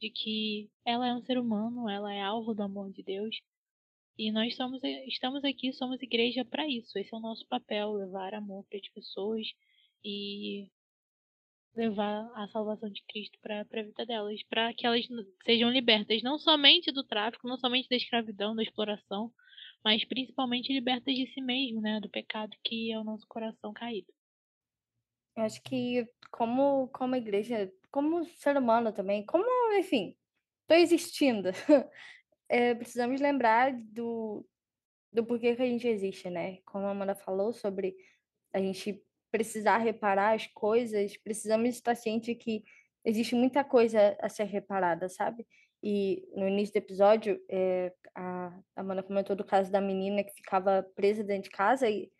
de 0.00 0.10
que 0.10 0.70
ela 0.84 1.06
é 1.06 1.14
um 1.14 1.22
ser 1.22 1.38
humano, 1.38 1.88
ela 1.88 2.12
é 2.12 2.22
alvo 2.22 2.54
do 2.54 2.62
amor 2.62 2.90
de 2.92 3.02
Deus. 3.02 3.36
E 4.18 4.32
nós 4.32 4.56
somos, 4.56 4.80
estamos 5.06 5.44
aqui, 5.44 5.72
somos 5.72 6.02
igreja 6.02 6.44
para 6.44 6.66
isso. 6.68 6.98
Esse 6.98 7.14
é 7.14 7.16
o 7.16 7.20
nosso 7.20 7.46
papel, 7.48 7.92
levar 7.92 8.34
amor 8.34 8.64
para 8.68 8.78
as 8.78 8.88
pessoas 8.88 9.46
e 10.04 10.70
levar 11.74 12.30
a 12.34 12.48
salvação 12.48 12.90
de 12.90 13.02
Cristo 13.08 13.38
para 13.40 13.60
a 13.60 13.82
vida 13.82 14.04
delas, 14.04 14.42
para 14.44 14.74
que 14.74 14.86
elas 14.86 15.06
sejam 15.44 15.70
libertas 15.70 16.22
não 16.22 16.38
somente 16.38 16.90
do 16.92 17.04
tráfico, 17.04 17.48
não 17.48 17.56
somente 17.58 17.88
da 17.88 17.96
escravidão, 17.96 18.54
da 18.54 18.62
exploração, 18.62 19.32
mas 19.84 20.04
principalmente 20.04 20.72
libertas 20.72 21.14
de 21.14 21.26
si 21.32 21.40
mesmo, 21.40 21.80
né, 21.80 22.00
do 22.00 22.10
pecado 22.10 22.56
que 22.64 22.92
é 22.92 22.98
o 22.98 23.04
nosso 23.04 23.26
coração 23.26 23.72
caído. 23.72 24.12
Eu 25.36 25.44
acho 25.44 25.62
que 25.62 26.06
como 26.30 26.88
como 26.88 27.16
igreja 27.16 27.72
como 27.90 28.24
ser 28.24 28.56
humano 28.56 28.92
também, 28.92 29.24
como, 29.24 29.44
enfim, 29.74 30.16
estou 30.62 30.76
existindo. 30.76 31.50
É, 32.48 32.74
precisamos 32.76 33.20
lembrar 33.20 33.72
do, 33.72 34.46
do 35.12 35.24
porquê 35.24 35.56
que 35.56 35.62
a 35.62 35.66
gente 35.66 35.86
existe, 35.86 36.30
né? 36.30 36.58
Como 36.64 36.86
a 36.86 36.90
Amanda 36.90 37.14
falou 37.14 37.52
sobre 37.52 37.96
a 38.52 38.58
gente 38.58 39.02
precisar 39.30 39.78
reparar 39.78 40.34
as 40.34 40.46
coisas, 40.48 41.16
precisamos 41.16 41.68
estar 41.68 41.94
ciente 41.94 42.34
que 42.34 42.64
existe 43.04 43.34
muita 43.34 43.64
coisa 43.64 44.16
a 44.20 44.28
ser 44.28 44.44
reparada, 44.44 45.08
sabe? 45.08 45.46
E 45.82 46.28
no 46.34 46.46
início 46.46 46.74
do 46.74 46.78
episódio, 46.78 47.40
é, 47.48 47.92
a 48.14 48.52
Amanda 48.76 49.02
comentou 49.02 49.34
do 49.34 49.44
caso 49.44 49.70
da 49.70 49.80
menina 49.80 50.22
que 50.22 50.34
ficava 50.34 50.86
presa 50.94 51.24
dentro 51.24 51.44
de 51.44 51.56
casa 51.56 51.88
e, 51.88 52.10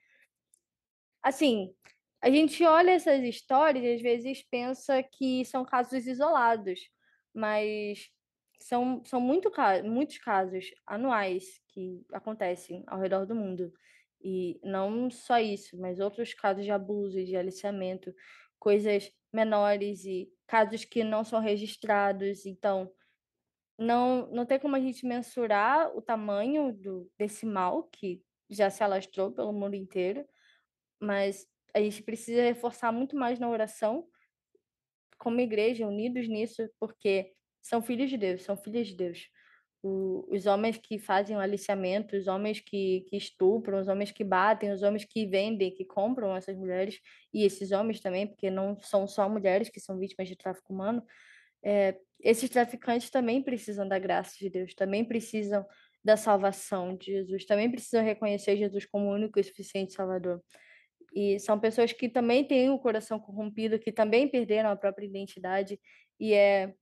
assim, 1.22 1.74
a 2.22 2.30
gente 2.30 2.64
olha 2.64 2.90
essas 2.90 3.22
histórias 3.22 3.84
e 3.84 3.94
às 3.94 4.02
vezes 4.02 4.42
pensa 4.42 5.02
que 5.02 5.44
são 5.44 5.64
casos 5.64 6.06
isolados, 6.06 6.80
mas 7.34 8.10
são, 8.60 9.02
são 9.04 9.20
muito, 9.20 9.50
muitos 9.84 10.18
casos 10.18 10.66
anuais 10.86 11.60
que 11.68 12.04
acontecem 12.12 12.84
ao 12.86 13.00
redor 13.00 13.24
do 13.24 13.34
mundo. 13.34 13.72
E 14.22 14.60
não 14.62 15.10
só 15.10 15.38
isso, 15.38 15.78
mas 15.80 15.98
outros 15.98 16.34
casos 16.34 16.64
de 16.64 16.70
abuso, 16.70 17.24
de 17.24 17.36
aliciamento, 17.36 18.14
coisas 18.58 19.10
menores 19.32 20.04
e 20.04 20.30
casos 20.46 20.84
que 20.84 21.02
não 21.02 21.24
são 21.24 21.40
registrados. 21.40 22.44
Então, 22.44 22.92
não, 23.78 24.30
não 24.30 24.44
tem 24.44 24.58
como 24.58 24.76
a 24.76 24.80
gente 24.80 25.06
mensurar 25.06 25.96
o 25.96 26.02
tamanho 26.02 26.70
do, 26.70 27.10
desse 27.18 27.46
mal 27.46 27.84
que 27.84 28.22
já 28.50 28.68
se 28.68 28.84
alastrou 28.84 29.32
pelo 29.32 29.54
mundo 29.54 29.74
inteiro, 29.74 30.26
mas 31.00 31.48
a 31.74 31.80
gente 31.80 32.02
precisa 32.02 32.42
reforçar 32.42 32.92
muito 32.92 33.16
mais 33.16 33.38
na 33.38 33.48
oração, 33.48 34.06
como 35.18 35.40
igreja, 35.40 35.86
unidos 35.86 36.28
nisso, 36.28 36.68
porque 36.78 37.32
são 37.60 37.82
filhos 37.82 38.08
de 38.08 38.16
Deus, 38.16 38.42
são 38.42 38.56
filhas 38.56 38.88
de 38.88 38.96
Deus. 38.96 39.28
O, 39.82 40.26
os 40.30 40.46
homens 40.46 40.76
que 40.76 40.98
fazem 40.98 41.36
o 41.36 41.40
aliciamento, 41.40 42.16
os 42.16 42.26
homens 42.26 42.60
que, 42.60 43.06
que 43.08 43.16
estupram, 43.16 43.78
os 43.78 43.88
homens 43.88 44.10
que 44.10 44.24
batem, 44.24 44.72
os 44.72 44.82
homens 44.82 45.04
que 45.04 45.26
vendem, 45.26 45.74
que 45.74 45.84
compram 45.84 46.36
essas 46.36 46.56
mulheres, 46.56 46.98
e 47.32 47.44
esses 47.44 47.70
homens 47.72 48.00
também, 48.00 48.26
porque 48.26 48.50
não 48.50 48.78
são 48.80 49.06
só 49.06 49.28
mulheres 49.28 49.68
que 49.68 49.80
são 49.80 49.98
vítimas 49.98 50.28
de 50.28 50.36
tráfico 50.36 50.72
humano, 50.72 51.02
é, 51.62 51.98
esses 52.22 52.48
traficantes 52.50 53.10
também 53.10 53.42
precisam 53.42 53.86
da 53.86 53.98
graça 53.98 54.36
de 54.38 54.50
Deus, 54.50 54.74
também 54.74 55.04
precisam 55.04 55.66
da 56.02 56.16
salvação 56.16 56.96
de 56.96 57.12
Jesus, 57.12 57.44
também 57.44 57.70
precisam 57.70 58.02
reconhecer 58.02 58.56
Jesus 58.56 58.86
como 58.86 59.06
o 59.06 59.14
único 59.14 59.38
e 59.38 59.44
suficiente 59.44 59.92
Salvador. 59.92 60.42
E 61.12 61.38
são 61.40 61.58
pessoas 61.58 61.92
que 61.92 62.08
também 62.08 62.44
têm 62.44 62.70
o 62.70 62.78
coração 62.78 63.18
corrompido, 63.18 63.78
que 63.78 63.92
também 63.92 64.28
perderam 64.28 64.70
a 64.70 64.76
própria 64.76 65.06
identidade. 65.06 65.78
E 66.18 66.32
é, 66.34 66.72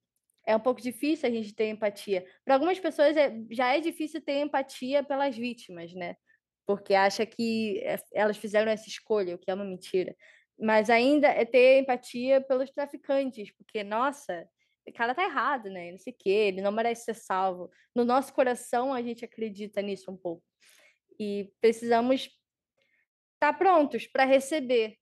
é 0.46 0.56
um 0.56 0.60
pouco 0.60 0.80
difícil 0.80 1.28
a 1.28 1.32
gente 1.32 1.54
ter 1.54 1.68
empatia. 1.68 2.26
Para 2.44 2.54
algumas 2.54 2.78
pessoas 2.78 3.16
é, 3.16 3.32
já 3.50 3.74
é 3.74 3.80
difícil 3.80 4.20
ter 4.20 4.40
empatia 4.40 5.02
pelas 5.02 5.36
vítimas, 5.36 5.92
né? 5.94 6.16
Porque 6.66 6.94
acha 6.94 7.24
que 7.24 7.80
é, 7.84 7.96
elas 8.12 8.36
fizeram 8.36 8.70
essa 8.70 8.88
escolha, 8.88 9.34
o 9.34 9.38
que 9.38 9.50
é 9.50 9.54
uma 9.54 9.64
mentira. 9.64 10.14
Mas 10.58 10.90
ainda 10.90 11.28
é 11.28 11.44
ter 11.44 11.80
empatia 11.80 12.40
pelos 12.40 12.70
traficantes, 12.70 13.50
porque, 13.52 13.84
nossa, 13.84 14.46
o 14.86 14.92
cara 14.92 15.14
tá 15.14 15.24
errado, 15.24 15.70
né? 15.70 15.90
Não 15.92 15.98
sei 15.98 16.12
o 16.12 16.16
quê, 16.18 16.30
ele 16.30 16.60
não 16.62 16.72
merece 16.72 17.04
ser 17.04 17.14
salvo. 17.14 17.70
No 17.94 18.04
nosso 18.04 18.32
coração, 18.34 18.92
a 18.92 19.02
gente 19.02 19.24
acredita 19.24 19.80
nisso 19.80 20.10
um 20.10 20.16
pouco. 20.16 20.42
E 21.18 21.50
precisamos 21.60 22.28
estar 23.38 23.53
tá 23.53 23.59
prontos 23.59 24.07
para 24.07 24.24
receber 24.24 24.98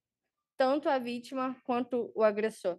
tanto 0.56 0.88
a 0.88 0.98
vítima 0.98 1.56
quanto 1.64 2.12
o 2.14 2.22
agressor. 2.22 2.78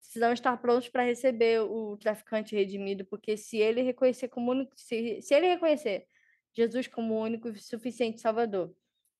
Precisamos 0.00 0.38
estar 0.38 0.56
prontos 0.58 0.88
para 0.88 1.02
receber 1.02 1.60
o 1.60 1.96
traficante 1.96 2.54
redimido, 2.54 3.04
porque 3.04 3.36
se 3.36 3.58
ele 3.58 3.82
reconhecer 3.82 4.28
como 4.28 4.50
único, 4.50 4.72
se, 4.76 5.20
se 5.22 5.34
ele 5.34 5.48
reconhecer 5.48 6.06
Jesus 6.54 6.88
como 6.88 7.14
o 7.14 7.20
único 7.20 7.48
e 7.48 7.58
suficiente 7.58 8.20
Salvador, 8.20 8.74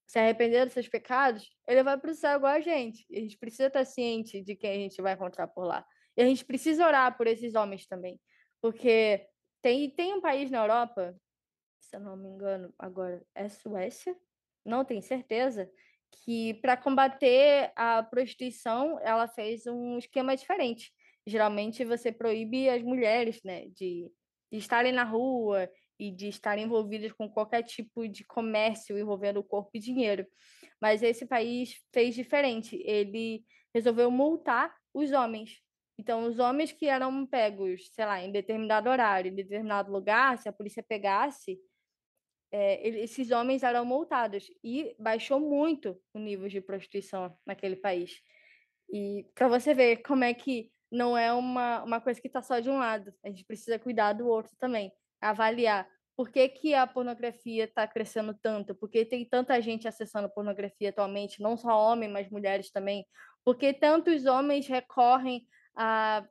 se 0.07 0.19
arrepender 0.19 0.65
dos 0.65 0.73
seus 0.73 0.89
pecados, 0.89 1.51
ele 1.67 1.83
vai 1.83 1.99
para 1.99 2.11
o 2.11 2.15
céu 2.15 2.39
igual 2.39 2.55
a 2.55 2.61
gente. 2.61 3.05
E 3.11 3.19
a 3.19 3.21
gente 3.21 3.37
precisa 3.37 3.67
estar 3.67 3.85
ciente 3.85 4.41
de 4.41 4.57
quem 4.57 4.71
a 4.71 4.75
gente 4.75 5.03
vai 5.03 5.13
encontrar 5.13 5.47
por 5.49 5.65
lá. 5.65 5.87
E 6.17 6.23
a 6.23 6.25
gente 6.25 6.45
precisa 6.45 6.87
orar 6.87 7.17
por 7.17 7.27
esses 7.27 7.55
homens 7.55 7.87
também, 7.87 8.19
porque 8.61 9.29
tem, 9.61 9.91
tem 9.91 10.15
um 10.15 10.21
país 10.21 10.51
na 10.51 10.59
Europa, 10.59 11.15
se 11.81 11.95
eu 11.95 12.01
não 12.01 12.17
me 12.17 12.29
engano, 12.29 12.75
agora 12.79 13.23
é 13.35 13.49
Suécia, 13.49 14.17
não 14.69 14.85
tenho 14.85 15.03
certeza, 15.03 15.71
que 16.25 16.55
para 16.55 16.77
combater 16.77 17.73
a 17.77 18.03
prostituição, 18.03 18.99
ela 19.03 19.29
fez 19.29 19.67
um 19.67 19.99
esquema 19.99 20.37
diferente. 20.37 20.93
Geralmente 21.27 21.85
você 21.85 22.11
proíbe 22.13 22.69
as 22.69 22.83
mulheres, 22.83 23.43
né, 23.45 23.67
de, 23.69 24.11
de 24.51 24.59
estarem 24.59 24.93
na 24.93 25.05
rua 25.05 25.69
e 25.99 26.11
de 26.11 26.29
estarem 26.29 26.65
envolvidas 26.65 27.13
com 27.13 27.29
qualquer 27.29 27.63
tipo 27.63 28.07
de 28.09 28.25
comércio 28.25 28.99
envolvendo 28.99 29.41
o 29.41 29.45
corpo 29.45 29.71
e 29.75 29.81
dinheiro. 29.81 30.27
Mas 30.81 31.03
esse 31.03 31.27
país 31.27 31.75
fez 31.93 32.15
diferente. 32.15 32.81
Ele 32.85 33.45
resolveu 33.75 34.11
multar 34.11 34.75
os 34.95 35.13
homens. 35.13 35.61
Então, 35.99 36.27
os 36.27 36.39
homens 36.39 36.71
que 36.71 36.87
eram 36.87 37.27
pegos, 37.27 37.91
sei 37.93 38.07
lá, 38.07 38.23
em 38.23 38.31
determinado 38.31 38.89
horário, 38.89 39.33
em 39.33 39.35
determinado 39.35 39.91
lugar, 39.91 40.39
se 40.39 40.49
a 40.49 40.53
polícia 40.53 40.83
pegasse, 40.83 41.59
é, 42.51 42.89
esses 42.89 43.31
homens 43.31 43.63
eram 43.63 43.85
multados 43.85 44.51
e 44.63 44.95
baixou 44.99 45.39
muito 45.39 46.01
o 46.15 46.19
nível 46.19 46.49
de 46.49 46.61
prostituição 46.61 47.37
naquele 47.47 47.77
país. 47.77 48.23
E 48.91 49.27
para 49.35 49.49
você 49.49 49.75
ver 49.75 49.99
como 49.99 50.25
é 50.25 50.33
que 50.33 50.71
não 50.91 51.17
é 51.17 51.33
uma, 51.33 51.83
uma 51.85 52.01
coisa 52.01 52.21
que 52.21 52.27
está 52.27 52.41
só 52.41 52.61
de 52.61 52.71
um 52.71 52.79
lado, 52.79 53.13
a 53.23 53.29
gente 53.29 53.45
precisa 53.45 53.79
cuidar 53.79 54.15
do 54.15 54.27
outro 54.27 54.57
também, 54.59 54.91
avaliar 55.21 55.87
por 56.17 56.31
que, 56.31 56.49
que 56.49 56.75
a 56.75 56.87
pornografia 56.87 57.65
está 57.65 57.87
crescendo 57.87 58.35
tanto, 58.35 58.75
por 58.75 58.91
que 58.91 59.05
tem 59.05 59.25
tanta 59.25 59.61
gente 59.61 59.87
acessando 59.87 60.29
pornografia 60.29 60.89
atualmente, 60.89 61.41
não 61.41 61.57
só 61.57 61.79
homens, 61.79 62.11
mas 62.11 62.29
mulheres 62.29 62.73
também, 62.73 63.07
por 63.45 63.57
que 63.57 63.73
tantos 63.73 64.27
homens 64.27 64.67
recorrem 64.67 65.47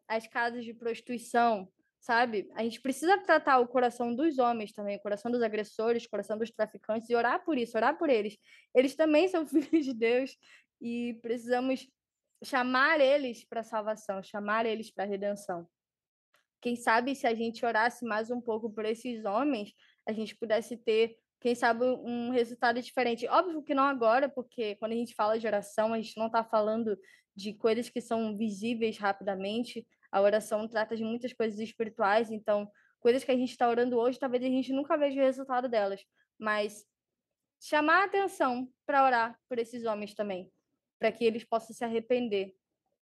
às 0.08 0.27
casas 0.27 0.65
de 0.65 0.73
prostituição, 0.73 1.69
sabe? 2.07 2.49
A 2.55 2.63
gente 2.63 2.79
precisa 2.79 3.17
tratar 3.17 3.59
o 3.59 3.67
coração 3.67 4.15
dos 4.15 4.39
homens 4.39 4.71
também, 4.71 4.95
o 4.95 5.01
coração 5.01 5.29
dos 5.29 5.41
agressores, 5.41 6.05
o 6.05 6.09
coração 6.09 6.37
dos 6.37 6.49
traficantes 6.49 7.09
e 7.09 7.15
orar 7.15 7.43
por 7.43 7.57
isso, 7.57 7.75
orar 7.75 7.97
por 7.97 8.09
eles. 8.09 8.37
Eles 8.73 8.95
também 8.95 9.27
são 9.27 9.45
filhos 9.45 9.85
de 9.85 9.93
Deus 9.93 10.37
e 10.81 11.19
precisamos 11.21 11.85
chamar 12.41 13.01
eles 13.01 13.43
para 13.43 13.61
salvação, 13.61 14.23
chamar 14.23 14.65
eles 14.65 14.89
para 14.89 15.03
redenção. 15.03 15.67
Quem 16.61 16.77
sabe 16.77 17.13
se 17.13 17.27
a 17.27 17.35
gente 17.35 17.65
orasse 17.65 18.05
mais 18.05 18.31
um 18.31 18.39
pouco 18.39 18.69
por 18.69 18.85
esses 18.85 19.25
homens, 19.25 19.73
a 20.07 20.13
gente 20.13 20.33
pudesse 20.37 20.77
ter, 20.77 21.17
quem 21.41 21.55
sabe, 21.55 21.83
um 21.83 22.29
resultado 22.29 22.81
diferente. 22.81 23.27
Óbvio 23.27 23.61
que 23.61 23.75
não 23.75 23.83
agora, 23.83 24.29
porque 24.29 24.77
quando 24.77 24.93
a 24.93 24.95
gente 24.95 25.13
fala 25.13 25.37
de 25.37 25.45
oração, 25.45 25.93
a 25.93 25.97
gente 25.97 26.17
não 26.17 26.27
está 26.27 26.41
falando 26.41 26.97
de 27.35 27.53
coisas 27.53 27.89
que 27.89 27.99
são 27.99 28.37
visíveis 28.37 28.97
rapidamente, 28.97 29.85
a 30.17 30.21
oração 30.21 30.67
trata 30.67 30.95
de 30.95 31.03
muitas 31.03 31.32
coisas 31.32 31.60
espirituais, 31.60 32.32
então, 32.32 32.69
coisas 32.99 33.23
que 33.23 33.32
a 33.32 33.38
gente 33.38 33.51
está 33.51 33.69
orando 33.69 33.97
hoje, 33.97 34.19
talvez 34.19 34.43
a 34.43 34.47
gente 34.47 34.73
nunca 34.73 34.97
veja 34.97 35.21
o 35.21 35.23
resultado 35.23 35.69
delas, 35.69 36.03
mas 36.39 36.86
chamar 37.60 38.01
a 38.01 38.06
atenção 38.06 38.67
para 38.86 39.06
orar 39.06 39.39
por 39.47 39.60
esses 39.60 39.86
homens 39.86 40.13
também, 40.13 40.51
para 40.99 41.12
que 41.12 41.23
eles 41.23 41.43
possam 41.43 41.75
se 41.75 41.86
arrepender, 41.86 42.56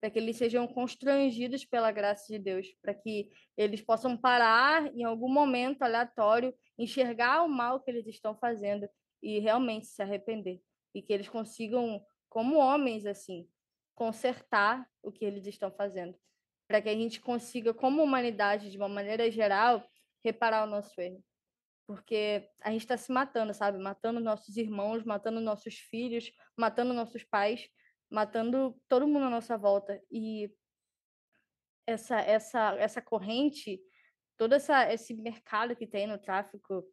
para 0.00 0.10
que 0.10 0.18
eles 0.18 0.36
sejam 0.36 0.66
constrangidos 0.66 1.64
pela 1.64 1.90
graça 1.90 2.26
de 2.32 2.38
Deus, 2.38 2.68
para 2.82 2.92
que 2.92 3.30
eles 3.56 3.80
possam 3.80 4.16
parar 4.16 4.92
em 4.94 5.04
algum 5.04 5.28
momento 5.28 5.82
aleatório, 5.82 6.54
enxergar 6.76 7.42
o 7.42 7.48
mal 7.48 7.80
que 7.80 7.90
eles 7.90 8.06
estão 8.06 8.36
fazendo 8.36 8.88
e 9.22 9.38
realmente 9.38 9.86
se 9.86 10.02
arrepender, 10.02 10.60
e 10.94 11.00
que 11.00 11.12
eles 11.12 11.28
consigam, 11.28 12.04
como 12.28 12.56
homens 12.56 13.06
assim, 13.06 13.48
consertar 13.94 14.86
o 15.02 15.10
que 15.10 15.24
eles 15.24 15.46
estão 15.46 15.70
fazendo 15.70 16.16
para 16.66 16.82
que 16.82 16.88
a 16.88 16.94
gente 16.94 17.20
consiga, 17.20 17.72
como 17.72 18.02
humanidade, 18.02 18.70
de 18.70 18.76
uma 18.76 18.88
maneira 18.88 19.30
geral, 19.30 19.86
reparar 20.24 20.64
o 20.64 20.70
nosso 20.70 21.00
erro. 21.00 21.22
Porque 21.86 22.48
a 22.60 22.72
gente 22.72 22.80
está 22.80 22.96
se 22.96 23.12
matando, 23.12 23.54
sabe? 23.54 23.78
Matando 23.78 24.18
nossos 24.18 24.56
irmãos, 24.56 25.04
matando 25.04 25.40
nossos 25.40 25.74
filhos, 25.74 26.32
matando 26.56 26.92
nossos 26.92 27.22
pais, 27.22 27.68
matando 28.10 28.76
todo 28.88 29.06
mundo 29.06 29.26
à 29.26 29.30
nossa 29.30 29.56
volta. 29.56 30.00
E 30.10 30.50
essa, 31.86 32.20
essa, 32.20 32.74
essa 32.76 33.00
corrente, 33.00 33.80
todo 34.36 34.54
essa, 34.54 34.92
esse 34.92 35.14
mercado 35.14 35.76
que 35.76 35.86
tem 35.86 36.08
no 36.08 36.18
tráfico 36.18 36.84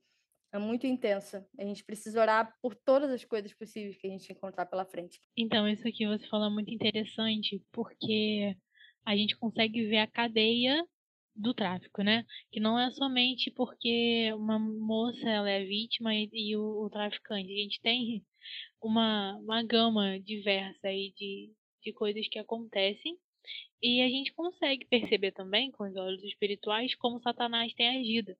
é 0.53 0.59
muito 0.59 0.85
intensa. 0.85 1.47
A 1.57 1.63
gente 1.63 1.83
precisa 1.83 2.21
orar 2.21 2.55
por 2.61 2.75
todas 2.75 3.09
as 3.09 3.25
coisas 3.25 3.51
possíveis 3.51 3.97
que 3.97 4.05
a 4.05 4.09
gente 4.11 4.31
encontrar 4.31 4.67
pela 4.67 4.85
frente. 4.85 5.19
Então, 5.35 5.67
isso 5.67 5.87
aqui 5.87 6.05
você 6.05 6.27
falou 6.27 6.47
é 6.47 6.53
muito 6.53 6.71
interessante, 6.71 7.65
porque 7.71 8.55
a 9.05 9.15
gente 9.15 9.37
consegue 9.37 9.85
ver 9.87 9.97
a 9.99 10.07
cadeia 10.07 10.83
do 11.35 11.53
tráfico, 11.53 12.03
né? 12.03 12.25
Que 12.51 12.59
não 12.59 12.79
é 12.79 12.91
somente 12.91 13.51
porque 13.51 14.31
uma 14.35 14.59
moça 14.59 15.27
ela 15.27 15.49
é 15.49 15.63
vítima 15.65 16.13
e, 16.13 16.29
e 16.31 16.55
o, 16.55 16.85
o, 16.85 16.89
traficante. 16.89 17.51
A 17.51 17.57
gente 17.57 17.81
tem 17.81 18.23
uma, 18.81 19.35
uma 19.37 19.63
gama 19.63 20.19
diversa 20.19 20.87
aí 20.87 21.13
de, 21.17 21.51
de 21.83 21.93
coisas 21.93 22.27
que 22.27 22.39
acontecem 22.39 23.17
e 23.81 24.01
a 24.01 24.07
gente 24.07 24.31
consegue 24.33 24.85
perceber 24.85 25.31
também 25.33 25.71
com 25.71 25.83
os 25.83 25.95
olhos 25.95 26.23
espirituais 26.23 26.95
como 26.95 27.19
Satanás 27.19 27.73
tem 27.73 27.99
agido. 27.99 28.33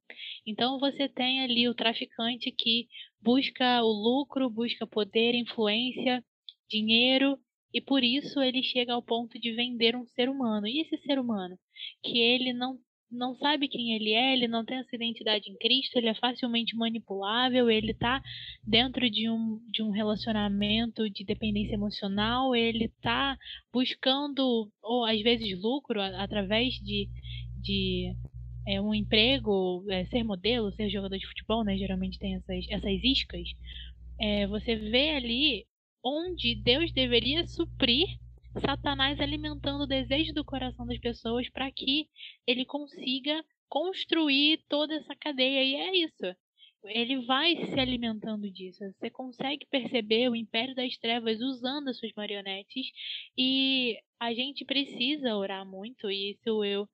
Então 0.45 0.80
você 0.80 1.10
tem 1.10 1.41
ali 1.41 1.67
o 1.67 1.76
traficante 1.76 2.52
que 2.52 2.88
busca 3.21 3.84
o 3.84 3.91
lucro, 3.91 4.49
busca 4.49 4.88
poder, 4.88 5.34
influência, 5.36 6.23
dinheiro 6.69 7.38
e 7.74 7.82
por 7.82 8.04
isso 8.04 8.42
ele 8.42 8.62
chega 8.62 8.94
ao 8.94 9.02
ponto 9.02 9.40
de 9.40 9.54
vender 9.54 9.96
um 9.96 10.06
ser 10.08 10.30
humano. 10.30 10.68
E 10.68 10.82
esse 10.82 10.98
ser 11.04 11.20
humano, 11.20 11.58
que 12.04 12.20
ele 12.20 12.54
não 12.54 12.78
não 13.14 13.36
sabe 13.36 13.68
quem 13.68 13.94
ele 13.94 14.12
é, 14.12 14.34
ele 14.34 14.48
não 14.48 14.66
tem 14.66 14.78
essa 14.80 14.96
identidade 14.96 15.50
em 15.50 15.56
Cristo, 15.58 15.98
ele 15.98 16.10
é 16.10 16.16
facilmente 16.16 16.76
manipulável, 16.76 17.70
ele 17.70 17.92
está 17.92 18.22
dentro 18.66 19.10
de 19.10 19.30
um, 19.30 19.60
de 19.70 19.84
um 19.84 19.92
relacionamento 19.92 21.08
de 21.10 21.24
dependência 21.24 21.76
emocional, 21.76 22.56
ele 22.56 22.86
está 22.86 23.38
buscando, 23.72 24.68
ou 24.82 25.06
às 25.06 25.22
vezes, 25.22 25.62
lucro 25.62 26.02
através 26.02 26.74
de, 26.76 27.08
de 27.62 28.16
é, 28.68 28.82
um 28.82 28.94
emprego, 28.94 29.86
é, 29.90 30.06
ser 30.06 30.24
modelo, 30.24 30.74
ser 30.74 30.90
jogador 30.90 31.18
de 31.18 31.28
futebol, 31.28 31.64
né? 31.64 31.78
Geralmente 31.78 32.18
tem 32.18 32.36
essas, 32.36 32.66
essas 32.70 33.04
iscas. 33.04 33.48
É, 34.20 34.48
você 34.48 34.76
vê 34.76 35.12
ali 35.12 35.66
onde 36.04 36.56
Deus 36.56 36.92
deveria 36.92 37.48
suprir 37.48 38.08
Satanás 38.60 39.20
alimentando 39.20 39.84
o 39.84 39.88
desejo 39.88 40.34
do 40.34 40.46
coração 40.46 40.86
das 40.86 41.00
pessoas 41.00 41.50
para 41.50 41.72
que 41.72 42.08
ele 42.46 42.66
consiga 42.66 43.44
construir 43.68 44.63
toda 44.70 44.94
essa 44.94 45.16
cadeia. 45.16 45.63
E 45.63 45.76
é 45.76 45.98
isso. 46.04 46.36
Ele 46.86 47.26
vai 47.26 47.56
se 47.56 47.80
alimentando 47.80 48.52
disso. 48.52 48.80
Você 48.92 49.10
consegue 49.10 49.66
perceber 49.68 50.30
o 50.30 50.36
império 50.36 50.76
das 50.76 50.96
trevas 50.98 51.39
usando 51.42 51.88
as 51.88 51.98
suas 51.98 52.12
marionetes. 52.16 52.88
E 53.38 53.98
a 54.20 54.34
gente 54.34 54.66
precisa 54.66 55.36
orar 55.36 55.66
muito. 55.66 56.12
E 56.12 56.32
isso 56.32 56.63
eu 56.63 56.88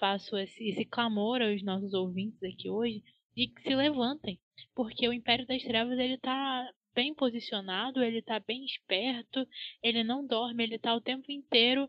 faço 0.00 0.36
esse, 0.36 0.68
esse 0.68 0.84
clamor 0.84 1.40
aos 1.40 1.62
nossos 1.62 1.92
ouvintes 1.94 2.42
aqui 2.42 2.68
hoje 2.68 3.04
de 3.36 3.46
que 3.48 3.62
se 3.62 3.74
levantem. 3.76 4.40
Porque 4.74 5.06
o 5.06 5.12
império 5.12 5.46
das 5.46 5.62
trevas 5.62 5.98
ele 5.98 6.14
está 6.14 6.68
bem 6.96 7.14
posicionado, 7.14 8.02
ele 8.02 8.22
tá 8.22 8.40
bem 8.40 8.64
esperto, 8.64 9.46
ele 9.82 10.02
não 10.02 10.26
dorme, 10.26 10.64
ele 10.64 10.78
tá 10.78 10.94
o 10.94 11.00
tempo 11.00 11.30
inteiro 11.30 11.88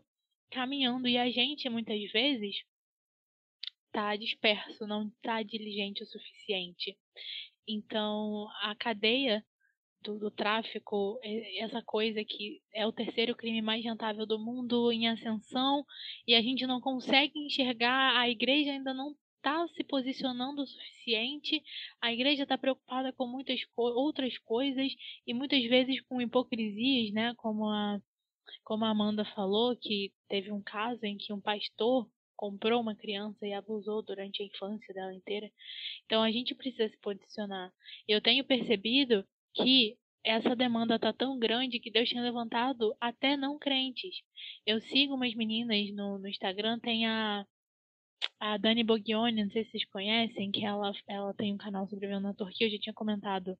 caminhando. 0.50 1.08
E 1.08 1.16
a 1.16 1.30
gente, 1.30 1.66
muitas 1.70 1.98
vezes, 2.12 2.56
tá 3.90 4.14
disperso, 4.14 4.86
não 4.86 5.10
tá 5.22 5.42
diligente 5.42 6.02
o 6.02 6.06
suficiente. 6.06 6.94
Então, 7.66 8.46
a 8.60 8.74
cadeia 8.76 9.42
do, 10.02 10.18
do, 10.18 10.30
tráfico, 10.30 11.18
essa 11.58 11.82
coisa 11.82 12.22
que 12.22 12.60
é 12.74 12.86
o 12.86 12.92
terceiro 12.92 13.34
crime 13.34 13.62
mais 13.62 13.82
rentável 13.82 14.26
do 14.26 14.38
mundo 14.38 14.92
em 14.92 15.08
ascensão, 15.08 15.84
e 16.26 16.34
a 16.34 16.42
gente 16.42 16.66
não 16.66 16.80
consegue 16.82 17.38
enxergar, 17.38 18.18
a 18.18 18.28
igreja 18.28 18.72
ainda 18.72 18.92
não 18.92 19.16
está 19.48 19.66
se 19.68 19.84
posicionando 19.84 20.62
o 20.62 20.66
suficiente, 20.66 21.62
a 22.00 22.12
igreja 22.12 22.42
está 22.42 22.58
preocupada 22.58 23.12
com 23.12 23.26
muitas 23.26 23.64
co 23.74 23.82
outras 23.82 24.36
coisas 24.38 24.92
e 25.26 25.32
muitas 25.32 25.62
vezes 25.64 26.00
com 26.02 26.20
hipocrisias, 26.20 27.12
né? 27.12 27.34
Como 27.36 27.66
a, 27.66 27.98
como 28.62 28.84
a 28.84 28.90
Amanda 28.90 29.24
falou, 29.24 29.74
que 29.76 30.12
teve 30.28 30.52
um 30.52 30.62
caso 30.62 31.04
em 31.04 31.16
que 31.16 31.32
um 31.32 31.40
pastor 31.40 32.08
comprou 32.36 32.80
uma 32.80 32.94
criança 32.94 33.46
e 33.46 33.52
abusou 33.52 34.02
durante 34.02 34.42
a 34.42 34.46
infância 34.46 34.94
dela 34.94 35.14
inteira. 35.14 35.50
Então 36.04 36.22
a 36.22 36.30
gente 36.30 36.54
precisa 36.54 36.88
se 36.88 36.98
posicionar. 36.98 37.72
Eu 38.06 38.20
tenho 38.20 38.44
percebido 38.44 39.26
que 39.54 39.96
essa 40.22 40.54
demanda 40.54 40.98
tá 40.98 41.12
tão 41.12 41.38
grande 41.38 41.80
que 41.80 41.90
Deus 41.90 42.10
tem 42.10 42.20
levantado 42.20 42.94
até 43.00 43.36
não 43.36 43.58
crentes. 43.58 44.20
Eu 44.66 44.80
sigo 44.80 45.14
umas 45.14 45.34
meninas 45.34 45.90
no, 45.94 46.18
no 46.18 46.28
Instagram, 46.28 46.78
tem 46.80 47.06
a, 47.06 47.46
a 48.40 48.56
Dani 48.56 48.84
Bogioni, 48.84 49.44
não 49.44 49.50
sei 49.50 49.64
se 49.64 49.72
vocês 49.72 49.84
conhecem, 49.86 50.50
que 50.50 50.64
ela, 50.64 50.92
ela 51.08 51.34
tem 51.34 51.52
um 51.52 51.58
canal 51.58 51.88
sobre 51.88 52.08
na 52.18 52.34
Turquia, 52.34 52.66
eu 52.66 52.70
já 52.70 52.78
tinha 52.78 52.94
comentado 52.94 53.58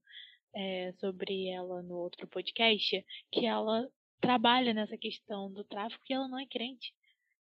é, 0.55 0.93
sobre 1.01 1.49
ela 1.49 1.83
no 1.83 1.97
outro 1.97 2.27
podcast, 2.29 3.05
que 3.33 3.47
ela 3.47 3.89
trabalha 4.21 4.75
nessa 4.75 4.97
questão 4.97 5.53
do 5.53 5.65
tráfico 5.65 6.05
e 6.09 6.13
ela 6.13 6.29
não 6.29 6.39
é 6.39 6.47
crente. 6.47 6.93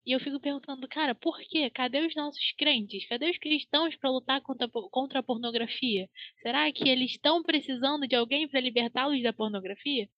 E 0.06 0.12
eu 0.12 0.20
fico 0.20 0.38
perguntando, 0.38 0.86
cara, 0.86 1.16
por 1.16 1.36
quê? 1.40 1.68
Cadê 1.68 2.06
os 2.06 2.14
nossos 2.14 2.52
crentes? 2.56 3.06
Cadê 3.08 3.28
os 3.28 3.38
cristãos 3.38 3.96
para 3.96 4.10
lutar 4.10 4.40
contra, 4.40 4.68
contra 4.68 5.18
a 5.18 5.22
pornografia? 5.22 6.08
Será 6.40 6.70
que 6.72 6.88
eles 6.88 7.12
estão 7.12 7.42
precisando 7.42 8.06
de 8.06 8.14
alguém 8.14 8.46
para 8.48 8.60
libertá-los 8.60 9.20
da 9.20 9.32
pornografia? 9.32 10.08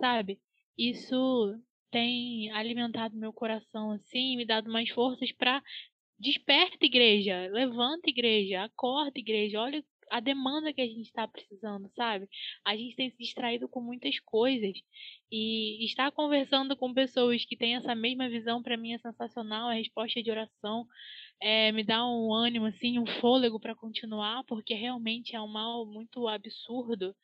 Sabe? 0.00 0.40
Isso 0.76 1.54
tem 1.92 2.50
alimentado 2.50 3.16
meu 3.16 3.32
coração 3.32 3.92
assim, 3.92 4.36
me 4.36 4.44
dado 4.44 4.70
mais 4.70 4.90
forças 4.90 5.30
para 5.32 5.62
desperta 6.18 6.84
igreja, 6.84 7.48
levanta 7.52 8.08
igreja, 8.08 8.64
acorda 8.64 9.18
igreja, 9.18 9.60
olha 9.60 9.84
a 10.10 10.20
demanda 10.20 10.72
que 10.72 10.80
a 10.80 10.86
gente 10.86 11.02
está 11.02 11.26
precisando, 11.26 11.90
sabe? 11.94 12.28
A 12.64 12.76
gente 12.76 12.96
tem 12.96 13.10
se 13.10 13.18
distraído 13.18 13.68
com 13.68 13.80
muitas 13.80 14.18
coisas. 14.20 14.76
E 15.30 15.84
estar 15.84 16.10
conversando 16.12 16.76
com 16.76 16.94
pessoas 16.94 17.44
que 17.44 17.56
têm 17.56 17.76
essa 17.76 17.94
mesma 17.94 18.28
visão 18.28 18.62
para 18.62 18.76
mim 18.76 18.92
é 18.92 18.98
sensacional. 18.98 19.68
A 19.68 19.74
resposta 19.74 20.22
de 20.22 20.30
oração 20.30 20.86
é, 21.40 21.72
me 21.72 21.82
dá 21.82 22.06
um 22.06 22.32
ânimo, 22.32 22.66
assim, 22.66 22.98
um 22.98 23.06
fôlego 23.20 23.58
para 23.58 23.74
continuar, 23.74 24.44
porque 24.44 24.74
realmente 24.74 25.34
é 25.34 25.40
um 25.40 25.48
mal 25.48 25.84
muito 25.84 26.28
absurdo. 26.28 27.14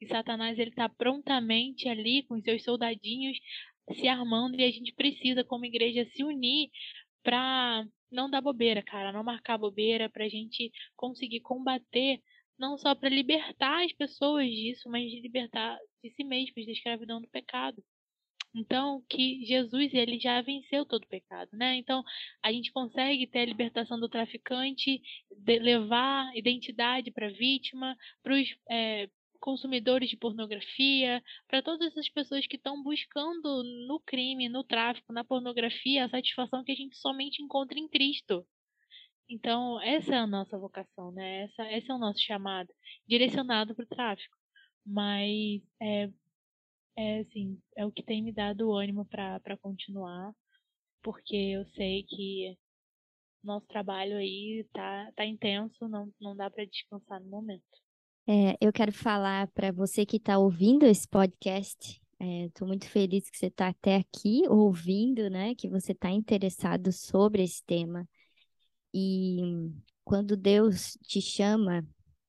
E 0.00 0.06
Satanás 0.08 0.58
ele 0.58 0.70
está 0.70 0.88
prontamente 0.88 1.88
ali 1.88 2.24
com 2.24 2.40
seus 2.40 2.64
soldadinhos 2.64 3.38
se 3.94 4.06
armando 4.06 4.58
e 4.58 4.64
a 4.64 4.70
gente 4.70 4.92
precisa, 4.94 5.42
como 5.42 5.66
igreja, 5.66 6.06
se 6.14 6.22
unir 6.22 6.70
para 7.22 7.84
não 8.10 8.28
dar 8.30 8.40
bobeira, 8.40 8.82
cara, 8.82 9.12
não 9.12 9.24
marcar 9.24 9.58
bobeira, 9.58 10.10
para 10.10 10.24
a 10.24 10.28
gente 10.28 10.70
conseguir 10.96 11.40
combater 11.40 12.20
não 12.58 12.78
só 12.78 12.94
para 12.94 13.08
libertar 13.08 13.84
as 13.84 13.92
pessoas 13.92 14.48
disso, 14.48 14.88
mas 14.88 15.10
de 15.10 15.20
libertar 15.20 15.78
de 16.02 16.10
si 16.14 16.22
mesmos 16.24 16.64
da 16.64 16.72
escravidão 16.72 17.20
do 17.20 17.28
pecado. 17.28 17.82
Então, 18.54 19.02
que 19.08 19.44
Jesus 19.46 19.94
ele 19.94 20.20
já 20.20 20.40
venceu 20.42 20.84
todo 20.84 21.04
o 21.04 21.08
pecado, 21.08 21.50
né? 21.54 21.76
Então, 21.76 22.04
a 22.42 22.52
gente 22.52 22.70
consegue 22.70 23.26
ter 23.26 23.40
a 23.40 23.46
libertação 23.46 23.98
do 23.98 24.08
traficante, 24.08 25.00
levar 25.46 26.30
identidade 26.36 27.10
para 27.10 27.28
a 27.28 27.32
vítima, 27.32 27.96
para 28.22 28.34
os 28.34 28.48
é, 28.70 29.08
consumidores 29.42 30.08
de 30.08 30.16
pornografia, 30.16 31.22
para 31.48 31.62
todas 31.62 31.88
essas 31.88 32.08
pessoas 32.08 32.46
que 32.46 32.56
estão 32.56 32.82
buscando 32.82 33.64
no 33.88 34.00
crime, 34.00 34.48
no 34.48 34.62
tráfico, 34.64 35.12
na 35.12 35.24
pornografia, 35.24 36.04
a 36.04 36.08
satisfação 36.08 36.64
que 36.64 36.72
a 36.72 36.76
gente 36.76 36.96
somente 36.96 37.42
encontra 37.42 37.78
em 37.78 37.88
Cristo. 37.88 38.46
Então, 39.28 39.80
essa 39.82 40.14
é 40.14 40.18
a 40.18 40.26
nossa 40.26 40.58
vocação, 40.58 41.10
né? 41.12 41.44
Essa, 41.44 41.72
esse 41.72 41.90
é 41.90 41.94
o 41.94 41.98
nosso 41.98 42.20
chamado, 42.20 42.72
direcionado 43.06 43.74
para 43.74 43.84
o 43.84 43.88
tráfico. 43.88 44.36
Mas 44.86 45.62
é, 45.80 46.10
é 46.96 47.20
assim, 47.20 47.60
é 47.76 47.84
o 47.84 47.92
que 47.92 48.02
tem 48.02 48.22
me 48.22 48.32
dado 48.32 48.72
ânimo 48.72 49.04
para 49.06 49.56
continuar, 49.60 50.32
porque 51.02 51.36
eu 51.36 51.66
sei 51.74 52.04
que 52.04 52.56
nosso 53.42 53.66
trabalho 53.66 54.16
aí 54.16 54.66
tá, 54.72 55.12
tá 55.16 55.26
intenso, 55.26 55.88
não, 55.88 56.12
não 56.20 56.36
dá 56.36 56.48
para 56.50 56.64
descansar 56.64 57.20
no 57.20 57.28
momento. 57.28 57.81
É, 58.26 58.56
eu 58.60 58.72
quero 58.72 58.92
falar 58.92 59.48
para 59.48 59.72
você 59.72 60.06
que 60.06 60.16
está 60.16 60.38
ouvindo 60.38 60.86
esse 60.86 61.08
podcast. 61.08 62.00
Estou 62.20 62.66
é, 62.66 62.68
muito 62.68 62.88
feliz 62.88 63.28
que 63.28 63.36
você 63.36 63.46
está 63.46 63.68
até 63.68 63.96
aqui 63.96 64.42
ouvindo, 64.48 65.28
né? 65.28 65.54
Que 65.56 65.68
você 65.68 65.92
está 65.92 66.10
interessado 66.10 66.92
sobre 66.92 67.42
esse 67.42 67.64
tema. 67.64 68.08
E 68.94 69.40
quando 70.04 70.36
Deus 70.36 70.96
te 71.02 71.20
chama, 71.20 71.84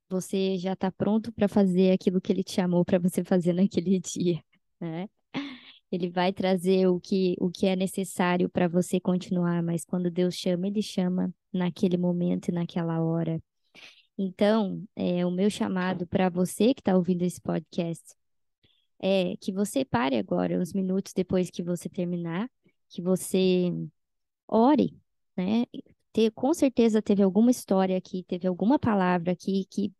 você 0.09 0.57
já 0.57 0.73
está 0.73 0.91
pronto 0.91 1.31
para 1.31 1.47
fazer 1.47 1.91
aquilo 1.91 2.21
que 2.21 2.31
Ele 2.31 2.43
te 2.43 2.53
chamou 2.53 2.83
para 2.83 2.99
você 2.99 3.23
fazer 3.23 3.53
naquele 3.53 3.99
dia, 4.01 4.43
né? 4.79 5.07
Ele 5.91 6.09
vai 6.09 6.33
trazer 6.33 6.87
o 6.87 6.99
que, 6.99 7.35
o 7.39 7.51
que 7.51 7.67
é 7.67 7.75
necessário 7.75 8.49
para 8.49 8.67
você 8.67 8.99
continuar, 8.99 9.61
mas 9.61 9.85
quando 9.85 10.09
Deus 10.09 10.33
chama, 10.33 10.67
Ele 10.67 10.81
chama 10.81 11.31
naquele 11.53 11.97
momento 11.97 12.49
e 12.49 12.51
naquela 12.51 12.99
hora. 12.99 13.39
Então, 14.17 14.83
é, 14.95 15.25
o 15.25 15.31
meu 15.31 15.49
chamado 15.49 16.05
para 16.07 16.29
você 16.29 16.73
que 16.73 16.81
está 16.81 16.95
ouvindo 16.95 17.23
esse 17.23 17.41
podcast 17.41 18.15
é 19.01 19.35
que 19.37 19.51
você 19.51 19.83
pare 19.85 20.17
agora, 20.17 20.59
uns 20.59 20.73
minutos 20.73 21.13
depois 21.13 21.49
que 21.49 21.63
você 21.63 21.89
terminar, 21.89 22.49
que 22.89 23.01
você 23.01 23.71
ore, 24.47 24.97
né? 25.35 25.65
ter, 26.13 26.31
com 26.31 26.53
certeza 26.53 27.01
teve 27.01 27.23
alguma 27.23 27.51
história 27.51 27.97
aqui, 27.97 28.23
teve 28.23 28.47
alguma 28.47 28.79
palavra 28.79 29.31
aqui 29.33 29.65
que, 29.69 29.91